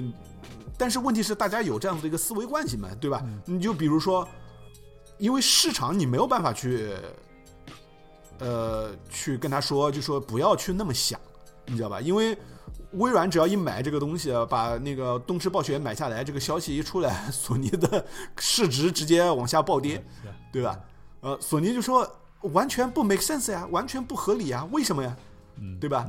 [0.78, 3.26] 但是问题是大家有这样子的一个思维惯性嘛，对吧？
[3.46, 4.28] 你就比如说，
[5.18, 6.94] 因为市场你没有办法去，
[8.40, 11.20] 呃，去跟他说，就说不要去那么想，
[11.66, 12.00] 你知道吧？
[12.02, 12.38] 因为
[12.92, 18.06] 微软只要一买这个东西，把那个东芝暴雪买下来，这个消息一出来，索尼的
[18.38, 20.04] 市值直接往下暴跌，
[20.52, 20.80] 对吧？
[21.22, 22.08] 呃，索尼就说
[22.54, 25.18] 完全不 make sense 呀，完全不合理呀，为什么呀？
[25.80, 26.06] 对吧？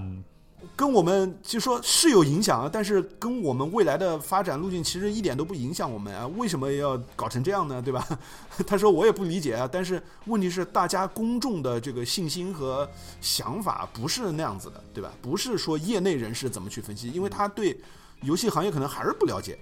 [0.74, 7.80] 跟我们就说是有影响啊，但是跟我们未来的发展路径其实一点都不影响我们啊，为什么要搞成这样呢？
[7.80, 8.06] 对吧？
[8.66, 12.88] 他说我也不理解啊，但是问题是大家公众的这个信心和
[13.20, 15.12] 想法不是那样子的，对吧？
[15.20, 17.78] 不是说业内人士怎么去分析，因为他对
[18.22, 19.58] 游戏行业可能还是不了解，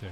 [0.00, 0.10] 对，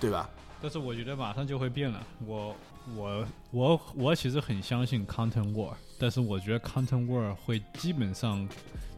[0.00, 0.28] 对吧？
[0.60, 2.54] 但是我觉得马上就会变了，我
[2.96, 5.72] 我我我其实很相信 content war。
[5.98, 8.48] 但是我觉得 content war 会基本上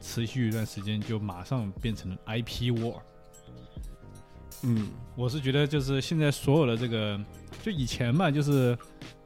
[0.00, 2.96] 持续一段时间，就马上变成 IP war。
[4.62, 7.20] 嗯，我是觉得就是现在所有的这个，
[7.62, 8.74] 就以前嘛，就是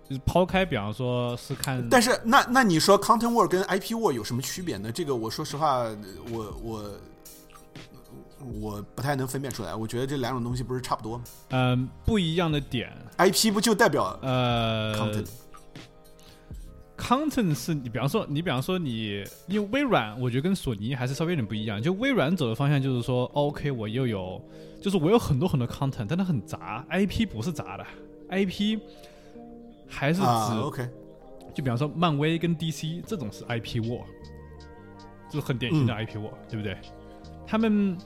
[0.08, 4.90] 就是抛开，比方说是看，但是那那你说 content war 跟 IP war 有什么区别呢？
[4.90, 5.84] 这个我说实话，
[6.32, 6.90] 我我
[8.60, 9.74] 我不太能分辨出来。
[9.74, 11.24] 我觉得这两种东西不是差不多吗？
[11.50, 14.94] 嗯，不一样的点，IP 不就代表呃
[16.96, 21.80] content？Content 是你，比方说，你比方说你，因为微软，我觉得跟索尼还是稍微有点不一样。
[21.80, 24.42] 就微软走的方向就是说，OK，我又有，
[24.80, 27.86] 就是我有很多很多 Content，但它很杂，IP 不是杂的
[28.30, 28.80] ，IP
[29.88, 30.26] 还是指
[30.60, 30.88] OK。
[31.54, 34.02] 就比方说漫威跟 DC 这种是 IP war，
[35.30, 36.76] 就是很典型的 IP war，对不对？
[37.46, 37.96] 他们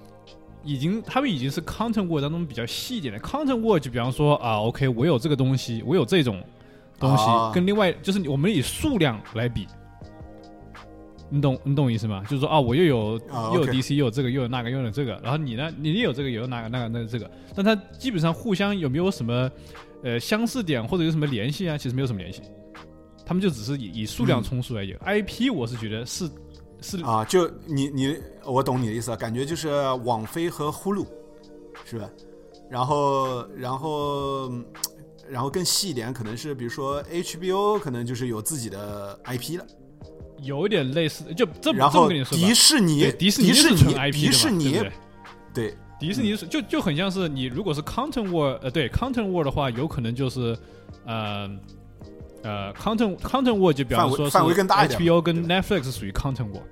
[0.65, 6.43] 已经，他们已经是 Content war 当中比较细一点的 Content war，就比方说啊，OK，我有这个东西，我有这种。
[7.01, 9.67] 东西跟另外就是我们以数量来比，
[11.29, 12.23] 你懂你懂我意思吗？
[12.29, 13.21] 就是说啊，我又有
[13.55, 19.51] 又有 DC 又有这个又有那个又有这个，然后你呢，你也有这个也有那个那个那个这个，但它基本上互相有没有什么
[20.05, 21.77] 呃相似点或者有什么联系啊？
[21.77, 22.41] 其实没有什么联系，
[23.27, 24.95] 他们就只是以以数量充数而已。
[25.05, 26.31] IP 我是觉得是
[26.83, 29.71] 是啊，就你你我懂你的意思，感觉就是
[30.05, 31.07] 网飞和呼噜
[31.85, 32.11] 是吧？
[32.69, 34.53] 然后然后。
[35.31, 39.65] 然后更细一点，可能是比如说 HBO，可能就是有自己的 IP 了，
[40.43, 44.81] 有点类似，就这然后迪士尼，迪士尼，迪士尼，IP 迪士尼，
[45.55, 50.59] 对，迪士尼是就就很像是你如果是 Content War，呃，对，Content War 的话，有可能就是
[51.07, 51.49] 呃
[52.43, 56.63] 呃 Content Content War 就比方说是 HBO 跟 Netflix 属于 Content War。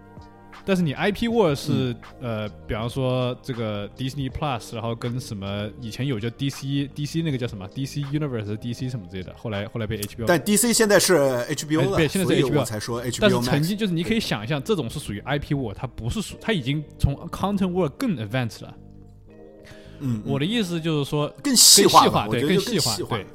[0.62, 10.24] 但是你 IP War 是呃，比方说这个 Disney Plus，然后跟什么以前有叫 DC DC 那个叫什么 DC Universe DC 什么之类的，后来后来被 HBO。
[10.26, 11.14] 但 DC 现在是
[11.48, 13.18] HBO 了，对，现在是 HBO 才说 HBO。
[13.20, 18.74] 但是曾经就是你可以想象，这种是属于 IP War，它不是属，它已经从 Content War 更 Advanced 了。
[20.00, 23.26] 嗯，我的意思就是说更细化，对，更细化，对对。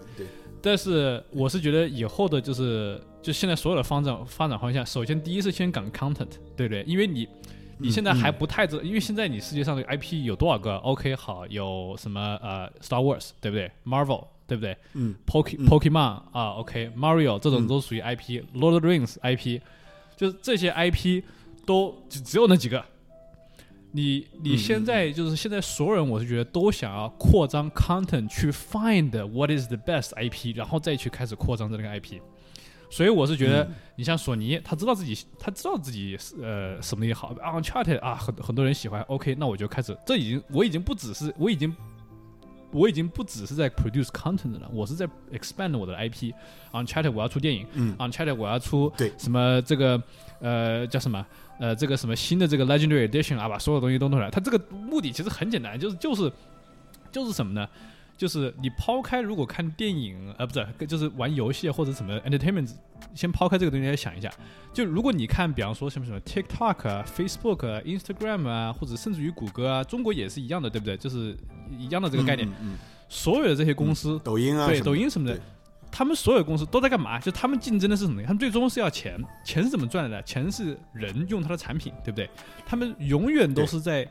[0.65, 2.99] 但是我是觉得以后的就是。
[3.25, 6.83] 就现在所有的发展发展方向，首先第一是先讲 content，对不对？
[6.83, 7.27] 因为你
[7.79, 14.77] 你现在还不太知，因为现在你世界上的 IP 有多少个？OK，好，有什么呃 Star Wars，对不对？Marvel，对不对？
[14.93, 19.59] 嗯，Poke Pokemon 啊，OK，Mario 这种都属于 IP，Lord of the Rings IP，
[20.15, 21.23] 就是这些 IP
[21.65, 22.85] 都只只有那几个。
[23.95, 32.19] 你你现在就是现在所有人，我是觉得都想要扩张 content 去 find what is the best IP，然后再去开始扩张这个 IP。
[32.89, 33.65] 所以我是觉得，
[33.95, 41.73] 你像索尼，他知道自己，他知道自己呃什么也好，Uncharted 啊，很很多人喜欢，OK，那我就开始，这已经我已经不只是我已经
[42.71, 47.65] 我已经不只是在 produce content 了，我是在 expand 我的 IP，Uncharted 我要出电影
[47.97, 49.11] ，Uncharted 我要出对。
[49.17, 50.01] 什么这个
[50.41, 51.25] 呃叫什么
[51.59, 56.31] 呃这个什么新的这个 Legendary Edition 啊，把所有东西都弄出来，它这个目的其实很简单，就是就是
[57.11, 57.67] 就是什么呢？
[58.17, 62.71] 就是你抛开如果看电影，呃，不是，就是玩游戏或者什么 entertainment，
[63.13, 64.31] 先抛开这个东西来想一下。
[64.73, 70.95] 就如果你看，比方说什么什么 TikTok 啊、Facebook 啊、Instagram 啊，或者甚至于谷歌啊，中国也是一样的，对不对？
[70.95, 71.35] 就是
[71.77, 72.49] 一样的这个概念。
[72.61, 72.77] 嗯。
[73.09, 75.39] 所有的这些公司，抖音啊，对，抖音什么的，
[75.97, 77.17] 他们所有公司都在干嘛？
[77.19, 78.21] 就他们竞争的是什么？
[78.23, 80.23] 他们最终是要钱，钱是怎么赚来的？
[80.23, 82.29] 钱是人用他的产品，对不对？
[82.65, 84.05] 他们永远都是在。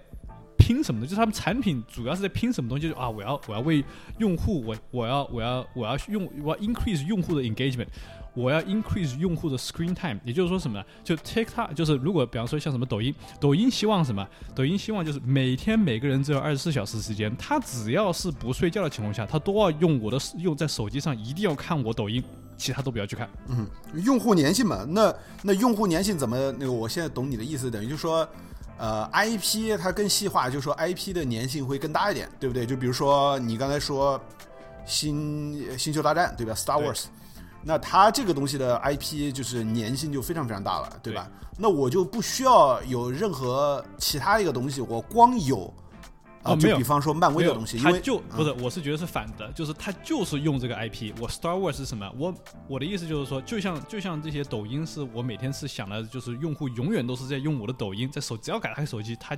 [0.56, 1.06] 拼什么的？
[1.06, 2.88] 就是他们产品主要是在拼什么东西？
[2.88, 3.84] 就是啊，我要我要为
[4.16, 7.88] 用户，我我要我要我要用我要 increase 用户的 engagement，
[8.34, 10.18] 我要 increase 用户的 screen time。
[10.24, 10.84] 也就是说什么呢？
[11.02, 14.26] 就 TikTok 就是如果比方说像什么抖音，抖音希望什么？
[14.54, 22.22] 抖音希望就是每天每个人只有二十四小时时间，他只要是不睡觉的情况下，他都要用我的用在手机上，一定要看我抖音，
[22.56, 23.28] 其他都不要去看。
[23.48, 23.66] 嗯，
[24.04, 26.36] 用户粘性嘛，那那用户粘性怎么？
[26.58, 28.28] 那个我现在懂你的意思，等于就说。
[28.76, 32.66] 呃，IP 它更细化，就是说 IP 的粘性会更大一点，对不对？
[32.66, 34.20] 就比如说你刚才说，
[34.84, 37.04] 星星球大战，对吧？Star Wars，
[37.64, 41.30] 那它这个东西的 IP 就是粘性就非常非常大了，对吧？
[41.58, 45.72] 那我就不需要有任何其他一个东西，我光有。
[46.42, 51.10] 哦，没有，比方说漫威的东西，因为就不是，我是觉得是反的，就是他就是用这个 IP。
[51.18, 52.06] 我 Star Wars 是什么？
[52.18, 52.34] 我
[52.68, 59.34] 我的意思就是说，就像就像这些抖音，是我每天是想的，就是用户永远都是在用我的抖音，在手只要改开手机，他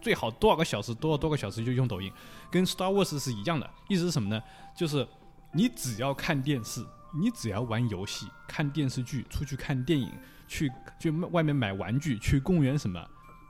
[0.00, 2.10] 最好多少个小时，多少多个小时就用抖音，
[2.50, 3.68] 跟 Star Wars 是一样的。
[3.88, 4.42] 意思是什么呢？
[4.74, 5.06] 就是
[5.52, 6.82] 你只要看电视，
[7.18, 10.12] 你只要玩游戏、看电视剧、出去看电影、
[10.46, 13.00] 去去外面买玩具、去公园什么，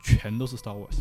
[0.05, 0.99] 全都是 Star Wars。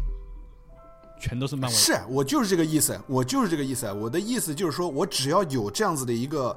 [1.17, 3.89] 全都是漫威，是我就是这个意思，我就是这个意思。
[3.93, 6.55] 我的意思就是说，我只要有这样子的一个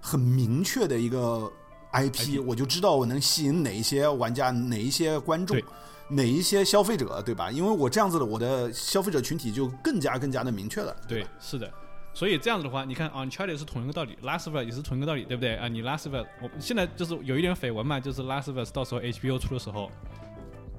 [0.00, 1.52] 很明确的一个
[1.92, 5.60] IP，我就知道我能吸引哪一些玩家、哪一些观众、
[6.08, 7.50] 哪一些消费者，对吧？
[7.50, 10.96] 因为我这样子的，我的消费者群体就更加更加的明确了。
[11.08, 11.68] 对，是的。
[12.16, 15.68] 所以这样子的话，你看，Uncharted 是同一个道理，Last of Us 也是同一个道理，对不对啊？
[15.68, 19.92] 你 Last of Us，我现在就是有一点绯闻嘛，就是 Last of Us 到时候 HBO 出的时候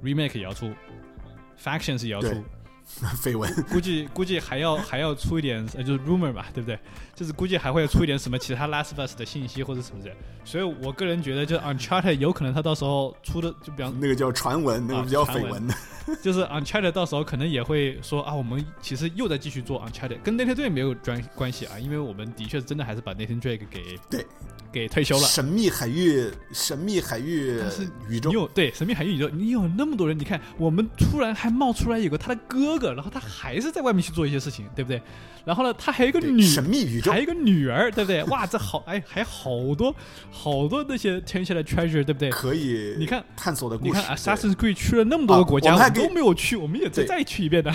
[0.03, 0.73] ，Remake 也要出
[1.63, 2.29] ，Factions 也要出。
[3.21, 6.79] 绯闻，估计估计还要还要出一点，就是 rumor 吧，对不对？
[7.17, 10.11] 就是估计还会出一点什么其他 Last of Us 的信息或者什么的。
[10.45, 15.73] 所以我个人觉得，就 Uncharted 有可能他到时候出的，就比方那个叫传闻，那个叫绯闻的，
[16.21, 24.23] 就是 Uncharted 到时候可能也会说啊，我们其实又在继续做 Uncharted，跟 Nathan Drake 没有关关系啊，因为我们的确真的还是把 Nathan Drake 给对。
[24.69, 25.23] 给退休了。
[25.23, 27.57] 神秘海域，神秘海域
[28.09, 28.29] 宇宙。
[28.29, 35.01] 你有对神秘海域宇宙，你有那么多人，你看我们突然还冒出来有个他的哥哥，然后他还是在外面去做一些事情，对不对？
[35.45, 38.23] 然后呢，他还有一个女神秘宇宙，还有一个女儿，对不对？
[38.25, 39.93] 哇，这好哎，还好多
[40.31, 42.29] 好多那些天下的 treasure，对不对？
[42.29, 43.91] 可以，你看探索的故事。
[43.91, 47.71] 你看 Assassin's Creed 去了那么多个国家，我们都没有去，我们也再再去一遍的，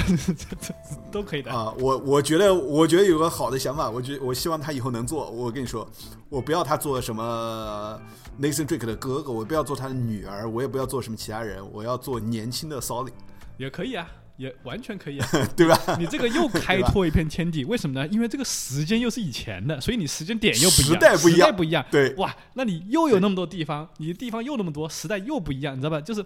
[1.11, 1.73] 都可以的啊。
[1.79, 5.31] 我我觉得，我觉得有个好的想法，我觉我希望他以后能做。
[5.31, 5.89] 我跟你说，
[6.29, 8.01] 我不要他做什么
[8.41, 13.11] Nathan Drake 的哥哥，我不要做他的女儿，我也不要做什么其他人，我要做年轻的 Solly
[13.57, 14.07] 也可以啊。
[14.37, 15.79] 也完全可以，啊 对吧？
[15.99, 18.07] 你这个又开 拓一片天地，为什么呢？
[18.09, 21.85] 因为这个时间又是以前的，所以你时间点又不一样，时代不一样，不一样。
[21.91, 26.01] 对，哇，那你又有那么多地方，你的地方又那么多，时代又不一样，你知道吧？
[26.01, 26.25] 就是，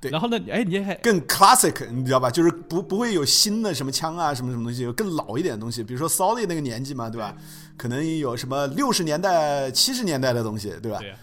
[0.00, 0.10] 对。
[0.10, 0.38] 然后呢？
[0.50, 2.30] 哎，你还更 classic，你知道吧？
[2.30, 7.34] 就是不不会有新的什么枪啊，什么什么东西，有更老一点的东西，比如说 Solid 那个年纪嘛，对吧？
[7.76, 10.98] 可能有什么六十年代、七十年代的东西，对吧？
[10.98, 11.14] 对。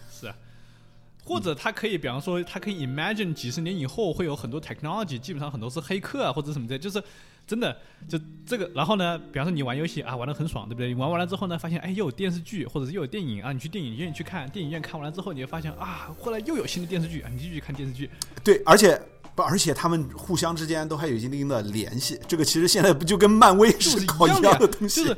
[1.29, 7.01] 或者他可以，比方说，他可以 imagine 几十年以后会有很多 technology，基本上很多是黑客啊或者什么的，就是
[7.45, 7.77] 真的
[8.07, 8.67] 就这个。
[8.73, 10.87] 然后呢，比方说你玩游戏啊，玩的很爽，对不对？
[10.87, 18.09] 你玩完了之后呢，发现哎又有电视剧，或者是又有电影啊，你去电影院去看，电影院看完了之后，你就发现啊，后来又有新的电视剧啊，你继续看电视剧。
[18.43, 18.99] 对，而且。
[19.43, 25.03] 而且他们互相之间都还有一定的联系，这个其实现在不就跟漫威是搞一样的东西？
[25.03, 25.17] 就是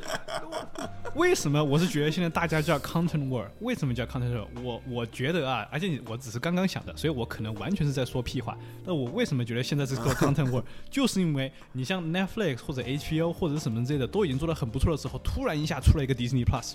[1.15, 3.45] 为什么我是觉得现在大家叫 content war？
[3.59, 4.45] 为什么叫 content war？
[4.63, 8.57] 我我觉得啊，而且我只是刚刚想的，所以我可能完全是在说屁话。
[8.85, 10.63] 那我为什么觉得现在是个 content war？
[10.89, 16.73] 就是因为你像 Netflix 或者 HBO 或者什么之类的都已经做的很不错的时候，突然一下出了一个 Disney Plus。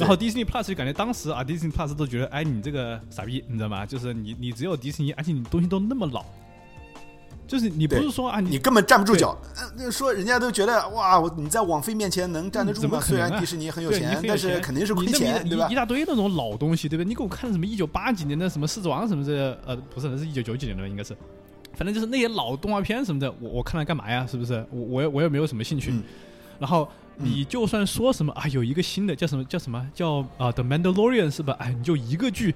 [0.00, 3.86] 然后 Disney Plus 就感觉当时啊，Disney Plus 都觉得，哎，你这个傻逼，你知道吗？
[3.86, 6.24] 就是你，你只有迪士尼，而且你东西都那么老，
[7.46, 9.36] 就是你不是说啊，你根本站不住脚。
[9.78, 13.00] 嗯，说人家都觉得哇，你在网飞面前能站得住吗？
[13.00, 15.68] 虽然迪士尼很有钱，但是肯定是亏钱，对吧？
[15.70, 17.08] 一大堆那种老东西，对不对？
[17.08, 21.16] 你给我看什么一九八几年的什么狮子王什么这，呃，不是，那是一九九几年的，应该是，
[21.74, 24.26] 反正就是那些老动画片什么的，我我看了干嘛呀？
[24.26, 24.64] 是不是？
[24.70, 25.92] 我我我也没有什么兴趣。
[26.58, 26.86] 然后
[27.22, 31.54] 你就算说什么啊，有一个新的叫什么叫什么叫啊《The Mandalorian》是吧？
[31.58, 32.54] 哎，你就一个剧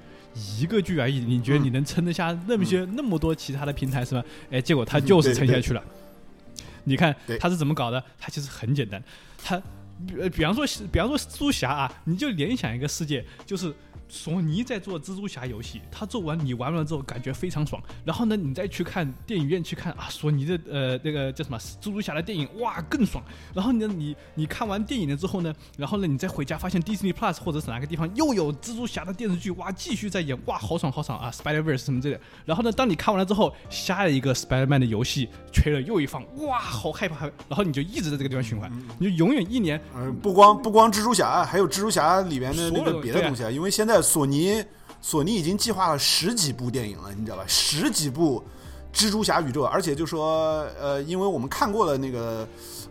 [0.58, 4.24] 一个剧而已，你觉得你能撑得下那么些那么多其他的平台是吧？
[4.50, 5.82] 哎，结果他就是撑下去了。
[6.84, 8.02] 你看他是怎么搞的？
[8.18, 9.02] 他其实很简单，
[9.42, 9.60] 他
[10.06, 13.74] 比比方说比方说蜘蛛侠啊，你就联想一个世界，就是。
[14.08, 23.24] 索尼在做蜘蛛侠游戏，他做完你玩完了之后感觉非常爽，然后呢，你再去看电影院去看啊，索尼的呃那个叫什么蜘蛛侠的电影，哇更爽。
[23.54, 32.20] 然后呢，你你看完电影了之后呢，然后呢，你再回家发现 Disney Plus 或者是哪个地方又有蜘蛛侠的电视剧，哇继续在演，哇好爽好爽啊，Spider Verse 什么之类的。
[32.44, 43.93] 然后呢，当你看完了之后，下一个 Spider Man 的游戏吹了又一放，哇好害怕，然后你就一直在这个地方循环，你就永远一年，嗯不光不光蜘蛛侠，还有蜘蛛侠里面的那个别的东西啊，因为现在。
[44.02, 44.64] 索尼，
[45.00, 47.44] 索尼已经计划了十几部电影了，你知道吧？
[47.46, 48.42] 十几部
[48.92, 52.46] 蜘蛛侠宇宙，而且就说呃，因为我们看过了那个。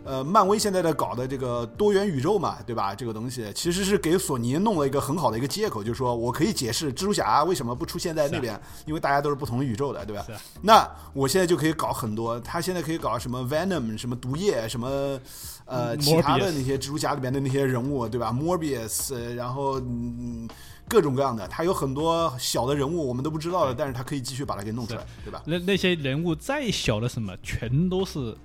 [0.06, 2.94] 呃，漫威现在在搞的这个多元宇宙嘛，对吧？
[2.94, 10.26] 这个东西其实是给索尼弄了一个很好的一个借口，就是说我可以解释蜘蛛侠为什么不出现在那边，因为大家都是不同宇宙的，对吧？
[10.60, 15.18] 那我现在就可以搞很多，他现在可以搞什么 Venom，什么毒液，什么
[15.64, 20.46] 呃其他的那些蜘蛛侠里面的那些人物，对吧？Morbius，然后嗯
[20.88, 25.42] 各种各样的，他有很多小的人物我们都不知道的，但是他可以继续把它给弄出来，对吧？
[25.46, 28.36] 那那些人物再小的什么，全都是。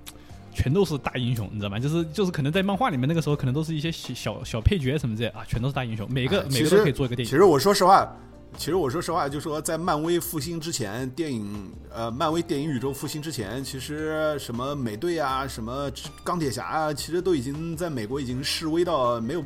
[0.51, 1.79] 全都是大英雄，你知道吗？
[1.79, 7.29] 就是就是，可能在漫画里面那个时候，可能都是一些小小配角什么之类啊，全都是大英雄，每个每个都可以做一个电影。
[7.29, 8.11] 其实我说实话，
[8.57, 15.89] 其实我说实话，就说在漫威复兴之前，电影呃，漫威电影宇宙复兴之前，其实什么美队啊，什么
[16.23, 19.43] 钢铁侠啊，其实都已经在美国已经示威到没有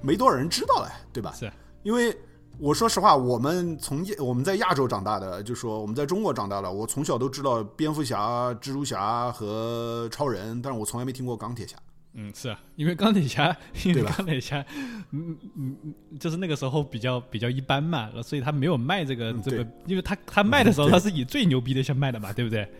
[0.00, 1.32] 没多少人知道了，对吧？
[1.38, 1.52] 是，
[1.84, 2.16] 因为。
[2.56, 11.76] 我说实话，我们从我们在亚洲长大的，就说我们在中国长大的，我从小都知道蝙蝠侠、蜘蛛侠和超人，但是我从来没听过钢铁侠。
[12.12, 13.54] 嗯，是啊，因为钢铁侠，
[13.84, 14.64] 因为钢铁侠，
[15.10, 22.70] 嗯嗯嗯，就是那个时候比较比较一般嘛，所以他没有卖这个这个，因为他他卖的时候， 他是以最牛逼的先卖的嘛，对不对？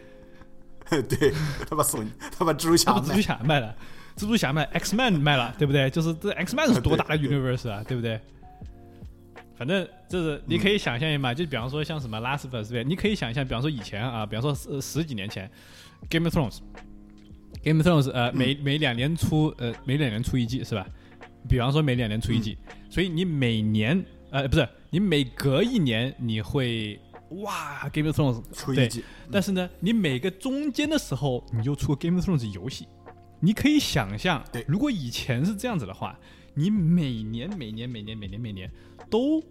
[1.03, 1.35] 对，
[1.69, 3.75] 他把索尼，他把蜘蛛侠，蜘蛛侠卖了，
[4.17, 5.91] 蜘蛛侠卖，X Man 卖了，对不对？
[5.91, 8.21] 就是这 X Man 是多大的 universe 啊，对不对？
[9.57, 15.49] 反正就是你可以想象一下，就比方说像什么《Last of Us》你可以想象，比方说以前啊，比方说十十几年前，
[16.11, 16.57] 《Game of Thrones》，
[17.63, 20.85] 《Game of Thrones》呃，每每两年出呃每两年出一季是吧？
[21.49, 22.59] 比方说每两年出一季，
[22.91, 26.99] 所以你每年呃不是你每隔一年你会
[27.31, 32.89] 哇，《Game of Thrones》出一季，但是呢，你每个中间的时候你就出《Game of Thrones》游戏，
[33.39, 36.19] 你可以想象，如果以前是这样子的话，
[36.55, 38.69] 你每年每年每年每年每年。
[39.11, 39.43] 都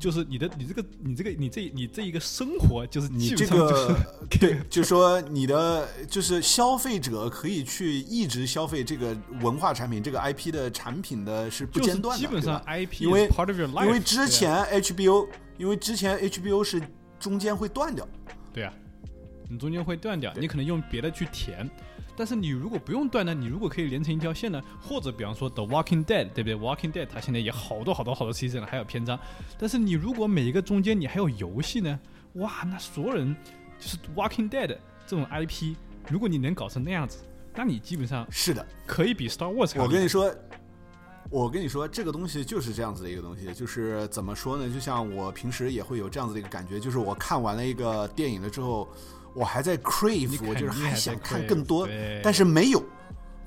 [0.00, 3.96] 就是你的，你这个，你这个，你这，你这一个生活就是你这个，
[4.30, 13.28] 对，就是说你的就是消费者可以去一直消费这个文化产品，这个 IP 的产品的是不间断的，基本上 IP 因为
[13.82, 15.26] 因为之前 HBO，
[15.56, 16.80] 因为之前 HBO 是
[17.18, 18.06] 中间会断掉，
[18.52, 18.72] 对啊，
[19.50, 21.68] 你中间会断掉，你可能用别的去填。
[22.18, 23.32] 但是你如果不用断呢？
[23.32, 24.60] 你如果可以连成一条线呢？
[24.82, 26.56] 或者比方说《The Walking Dead》，对不对？
[26.58, 29.16] 《Walking Dead》它现在也好多好多好多 season 了，还有篇章。
[29.56, 32.00] 但是你如果每一个中间你还有游戏呢？
[32.32, 33.36] 哇，那所有人
[33.78, 34.66] 就是《Walking Dead》
[35.06, 35.76] 这种 IP，
[36.08, 37.18] 如果你能搞成那样子，
[37.54, 39.68] 那你基本上是的，可以比《Star Wars》。
[39.80, 40.34] 我跟你说，
[41.30, 44.68] 我跟你说，这个东西就是这样子的一个东西，就是怎么说呢？
[44.68, 48.88] 就像我平时也会有这样子的一个感觉，就是我看完了一个电影了之后。
[49.34, 51.88] 我还在 crave，我就是还想看更多，
[52.22, 52.82] 但是没有，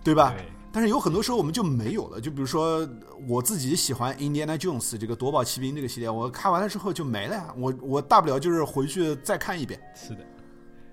[0.04, 0.36] 对吧？
[0.72, 2.22] 但是有很多时候我们就没有了。
[2.22, 2.88] 就比如说
[3.28, 7.54] 我自己喜欢 Indiana Jones 这个夺宝奇兵这个系列，我看完了之后就没了呀。
[7.58, 10.26] 我我大不了就是回去再看一遍，是的，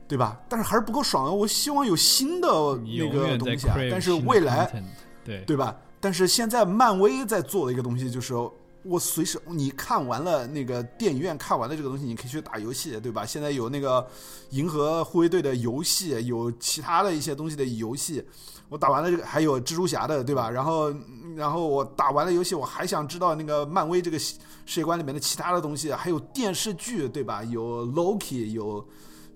[0.09, 0.40] 对吧？
[0.48, 1.31] 但是还是不够爽啊！
[1.31, 3.77] 我希望有新的那个东西啊。
[3.90, 4.82] 但是未来，
[5.24, 5.77] 对对吧？
[6.01, 8.35] 但是现在漫威在做的一个东西就是。
[8.82, 13.26] 我随时，你看完了那个电影院看完了这个东西，你可以去打游戏，对吧？
[13.26, 14.06] 现在有那个
[14.50, 18.24] 银河护卫队的游戏，有其他的一些东西的游戏。
[18.68, 20.50] 我打完了这个，还有蜘蛛侠的，对吧？
[20.50, 20.94] 然后，
[21.34, 24.36] 然后我打完了游戏，我还想知道那个漫威这个世
[24.66, 27.42] 界观里面的其他的东西，还有电视剧，对吧？
[27.44, 28.86] 有 Loki，有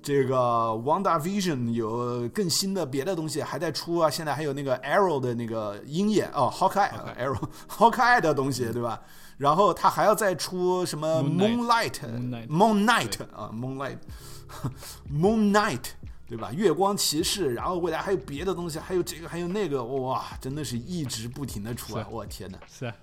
[0.03, 0.37] 这个
[0.85, 4.11] Wanda Vision，有更新的别的东西还在出啊。
[4.11, 9.01] 现在还有那个 Arrow 的那个鹰眼哦，Hawkeye，Arrow，Hawkeye 的东西，对吧？
[9.43, 15.83] 然后他还要再出什么 Moonlight，Moon Night 啊，Moonlight，Moon Night，
[16.29, 16.53] 对吧？
[16.53, 22.07] 月光骑士，然后未来还有别的东西，还有这个，还有那个，哇，真的是一直不停的出啊！
[22.09, 22.95] 我天哪，是啊，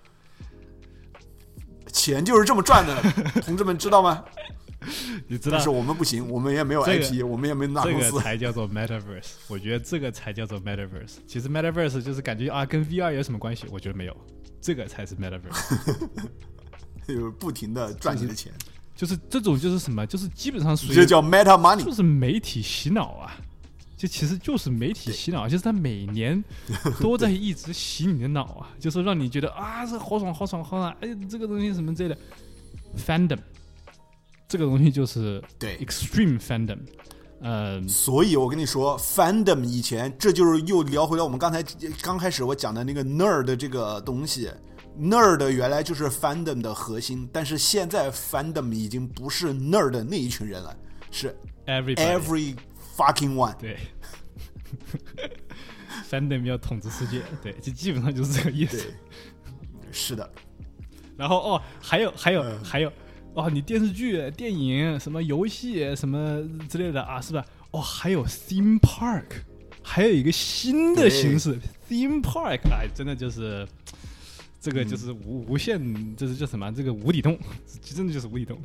[1.91, 3.01] 钱就是这么赚的，
[3.43, 4.23] 同志们知道吗？
[5.27, 5.57] 你知道？
[5.57, 8.07] 但是我们不行，我们也没有 IP，我们也没拿公司。
[8.07, 11.17] 这个才叫做 Metaverse，我觉得这个才叫做 Metaverse。
[11.27, 13.65] 其实 Metaverse 就是感觉啊，跟 VR 有什么关系？
[13.71, 14.17] 我觉得没有。
[14.61, 16.17] 这个才是 metaverse，
[17.07, 18.51] 就是不停的赚你的钱，
[18.93, 23.37] 就是这种就是什么，就是基本上属于这叫 meta money，就是媒体洗脑啊，
[23.95, 26.43] 就其实就是媒体洗脑，就是他每年
[26.99, 32.17] 都在一直洗你的脑啊，就是让你觉得啊，这好爽好爽好爽，哎，这个东西什么之类的
[32.97, 33.39] ，fandom，
[34.49, 36.79] 这个东西就是对 extreme fandom。
[37.41, 41.63] 呃，所以我跟你说，fandom 以前这就是又聊回来我们刚才
[42.01, 44.51] 刚开始我讲的那个 nerd 这个东西
[44.99, 50.75] ，nerd 原来就是 fandom 的核心，但是现在 fandom 已经不是 nerd 那一群人了，
[51.11, 51.33] 是
[51.65, 52.55] every every
[52.97, 53.55] fucking one。
[53.55, 53.77] 对，
[56.09, 58.83] fandom 要统治世界，对，就基本上就是这个意思。
[59.91, 60.29] 是的。
[61.15, 62.91] 然后哦，还有还有还有。
[63.39, 67.45] 哦，你电视剧、电影、什么游戏、什么之类的啊，是吧？
[67.71, 69.23] 哦，还有 theme park，
[69.81, 71.57] 还有一个新的形式
[71.87, 73.65] theme park，哎，真的就是
[74.59, 75.79] 这个就是无无限，
[76.17, 76.69] 这是叫什么？
[76.73, 77.39] 这个无底洞，
[77.81, 78.59] 真的就是无底洞。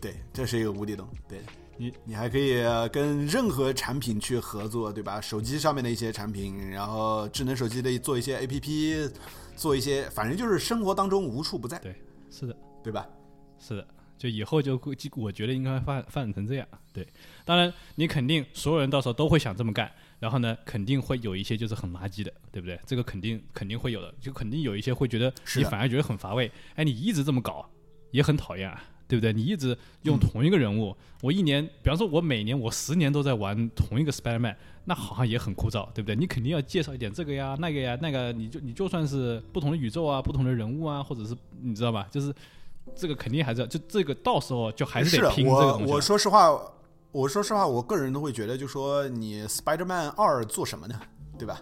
[0.00, 1.06] 对，这是一个无底洞。
[1.28, 1.40] 对
[1.76, 5.20] 你，你还可以跟任何产品去合作，对吧？
[5.20, 9.10] 手机上面的一些产品，然后智能手机的做一些 APP，
[9.54, 11.78] 做一些，反正就是生活当中无处不在。
[11.80, 11.94] 对，
[12.30, 13.06] 是的，对吧？
[13.58, 13.86] 是的。
[14.16, 16.66] 就以后就会，我觉得应该发发展成这样。
[16.92, 17.06] 对，
[17.44, 22.78] 当然你肯定所有人到时候都会想这么干，然后呢，肯定会有一些就是很垃圾的，对不对？
[22.86, 26.50] 这个肯定肯定会有的，就肯定有一些会觉得你反而觉得很乏味。
[26.76, 27.68] 哎，你一直这么搞
[28.12, 29.32] 也很讨厌啊，对不对？
[29.32, 34.54] 你一直用同一个人物，我一年，比方说我每年我十年都在玩同一个 Spiderman，
[34.84, 36.14] 那好像也很枯燥，对不对？
[36.14, 42.06] 你肯定要介绍一点这个呀、那个呀、那个，你就你就算是不同的宇宙啊、不同的人物啊，或者是你知道吧？
[42.12, 42.32] 就是。
[42.94, 45.84] 这个肯定还是要，就这个到时候就还是得拼这个东西。
[45.86, 46.50] 我我说实话，
[47.12, 51.00] 我说实话，我个人都会觉得，就说你 Spider-Man 二做什么呢？
[51.38, 51.60] 对吧？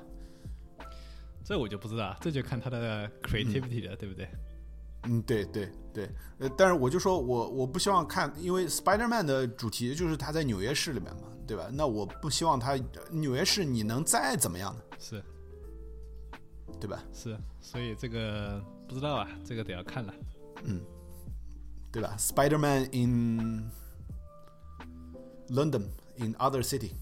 [1.44, 4.28] 这我就不知道，这就看他的 creativity 了，对不对？
[5.05, 6.09] 嗯，对对对。
[6.39, 11.69] 呃，但是我就说我我不希望看，因为 Spider-Man 的主题就是他在纽约市里面嘛，对吧？
[11.73, 12.78] 那我不希望他
[13.11, 14.81] 纽约市你能再怎么样呢？
[14.99, 15.23] 是，
[16.78, 17.03] 对吧？
[17.12, 20.15] 是，所以这个不知道啊，这个得要看了。
[20.65, 20.81] 嗯。
[21.93, 23.70] 对吧？Spider-Man in
[25.51, 25.85] London
[26.16, 26.93] in other city，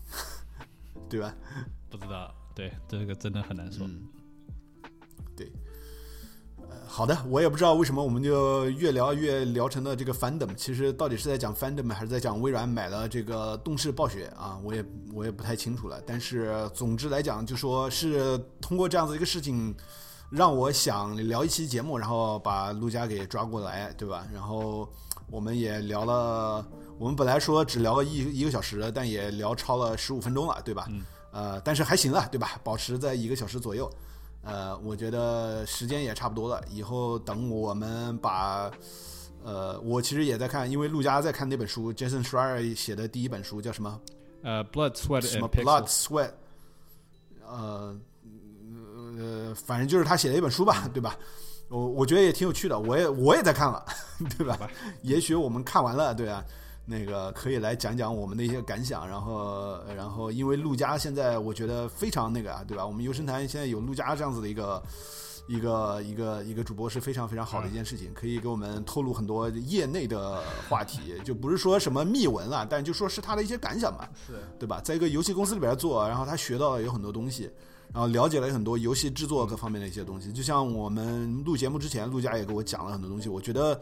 [1.08, 1.32] 对吧？
[1.88, 3.88] 不知道，对这个真的很难说。
[5.36, 5.52] 对，
[6.68, 14.58] 呃，好的，我也不知道为什么我们就越聊越聊成了这个 fandom，其实到底是在讲 fandom 还是在讲微软买了这个动视暴雪啊？
[14.64, 16.02] 我也我也不太清楚了。
[16.04, 19.72] 但是总之来讲，就说是通过这样子一个事情。
[20.31, 24.24] 让我想聊一期节目，然后把陆家给抓过来，对吧？
[24.32, 24.89] 然后
[25.28, 26.65] 我们也聊了，
[26.98, 30.89] 我们本来说只聊个一一个小时，但也聊超了十五分钟了，对吧？
[31.32, 32.61] 呃，但是还行了，对吧？
[32.62, 33.90] 保持在一个小时左右。
[34.43, 36.65] 呃，我觉得时间也差不多了。
[36.70, 38.70] 以后等我们把，
[39.44, 44.01] 呃，我其实也在看，因为陆家在看那本书，Jason Schreier 写的第一本书叫什么？
[44.43, 46.31] 呃，Blood Sweat 什么 Blood Sweat？
[47.44, 47.98] 呃。
[49.20, 51.14] 呃，反正就是他写的一本书吧， 对吧？
[51.68, 53.84] 我我觉得也挺有趣的，我也我也在看了，
[54.36, 54.59] 对吧？
[55.02, 56.42] 也许我们看完了，对啊，
[56.86, 62.84] 那个可以来讲讲我们的一些感想，然后然后因为陆家现在我觉得非常那个啊，对吧？
[62.84, 64.82] 我们游神坛现在有陆家这样子的一个
[65.47, 74.80] 一个一个一个主播是非常非常好的一件事情，可以给我们透露很多业内的话题，就不是说什么秘闻了，但就说是他的一些感想吧，是对吧？
[74.80, 77.48] 在一个游戏公司里边做，然后他学到了有很多东西。
[77.92, 83.80] 然后了解了很多游戏制作各方面的一些东西，就像我们录节目之前，陆佳也给我讲了很多东西，我觉得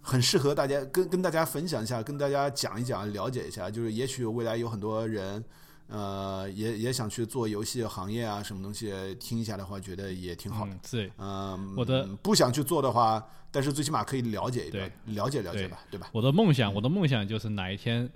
[0.00, 3.70] 很适合大家跟 跟大家分享一下，跟大家讲一讲，了解一下。
[3.70, 5.44] 就是也许未来有很多人，
[5.88, 10.72] 呃，也也想去做游戏行业啊，什么东西听一下的话，觉得也挺好的。
[10.90, 16.08] 对，嗯，我的不想去做的话，但是最起码可以了解一点，了解了解吧，对吧？
[16.12, 18.08] 我的梦想，我的梦想就是哪一天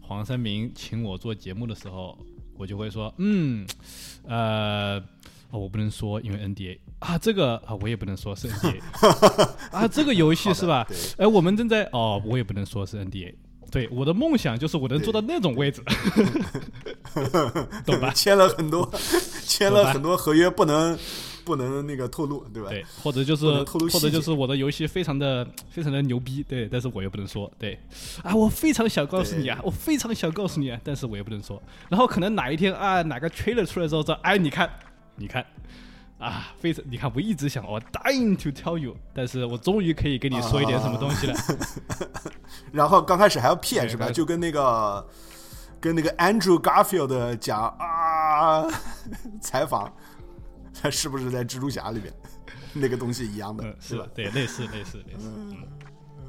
[0.00, 2.16] 黄三明请我做节目的时候。
[2.56, 3.66] 我就会说，嗯，
[4.26, 4.98] 呃，
[5.50, 8.80] 哦，我不能说，因为 NDA 啊，这个啊，我也不能说是 NDA
[9.70, 10.86] 啊，这个游戏是吧？
[11.18, 13.34] 哎，我们正在哦，我也不能说是 NDA。
[13.70, 15.82] 对，我的梦想就是我能做到那种位置，
[17.86, 18.12] 懂吧？
[18.14, 18.88] 签了很多，
[19.46, 20.98] 签了很多合约，不能。
[21.44, 22.68] 不能那个透露，对吧？
[22.70, 27.78] 对，或者就是或者就是我的游戏非常的 非常的牛逼，对，但是我又不能说，对，
[28.22, 31.62] 啊，我非常想告诉你啊，我非常想告诉你啊，但是我也不能说。
[31.88, 34.70] 然后可能哪一天啊，哪个 trailer 出来之后说，哎，你看，
[35.16, 35.44] 你看，
[36.18, 41.34] 啊，非常，你看，我一直想，我 dying to tell you，但是我终于可以跟你说一点什么东西了。
[42.72, 44.10] 然后刚开始还要骗是吧？
[44.10, 45.06] 就跟那个
[45.80, 48.66] 跟那个 Andrew Garfield 讲啊，
[49.42, 49.92] 采访。
[50.74, 52.12] 他是不是在蜘蛛侠里面
[52.72, 54.06] 那个东西一样的，是吧？
[54.14, 55.30] 对，类似类似类似。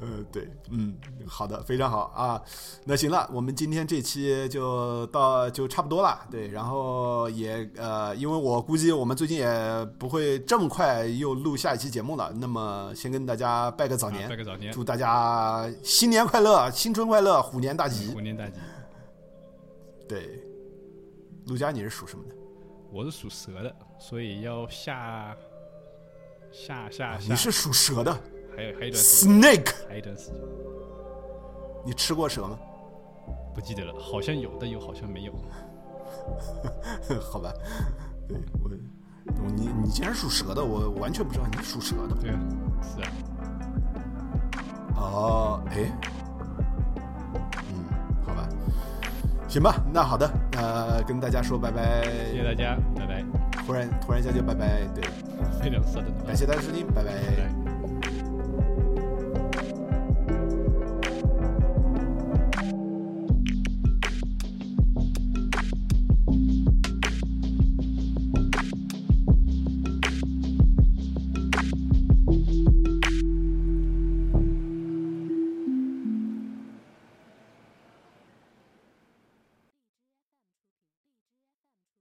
[0.00, 0.94] 嗯，对，嗯，
[1.26, 2.42] 好的，非常好啊。
[2.84, 6.20] 那行了，我们今天这期就到就差不多了。
[6.30, 12.30] 对，然后也呃，因为我估计我们最近也不会这么快又录下一期节目了。
[12.38, 18.60] 那么先跟大家拜个早年，拜个早年，祝大家新年快乐，新春快乐，虎年大吉，虎年大吉。
[20.06, 20.44] 对，
[21.46, 22.34] 陆佳，你是属什么的？
[22.92, 23.74] 我是属蛇的。
[23.98, 25.36] 所以要下
[26.52, 28.12] 下下下，你是属蛇的，
[28.56, 30.40] 还有还有一段时间 snake，还有一段时间，
[31.84, 32.58] 你吃过蛇吗？
[33.54, 35.32] 不记得了，好像有，但又好像没有。
[37.20, 37.52] 好吧，
[38.28, 38.70] 对我，
[39.56, 42.14] 你你竟然属蛇的，我完全不知道你属蛇的。
[42.20, 42.40] 对啊，
[42.82, 43.12] 是啊。
[44.96, 45.90] 哦，哎，
[47.34, 47.84] 嗯，
[48.24, 48.48] 好吧，
[49.48, 53.24] 行吧，那好的，那跟大家说拜拜，谢谢大家，拜拜。
[53.66, 55.04] 突然突然一下就拜拜，对，
[55.62, 57.83] 非常色的，感谢大家收听，拜拜。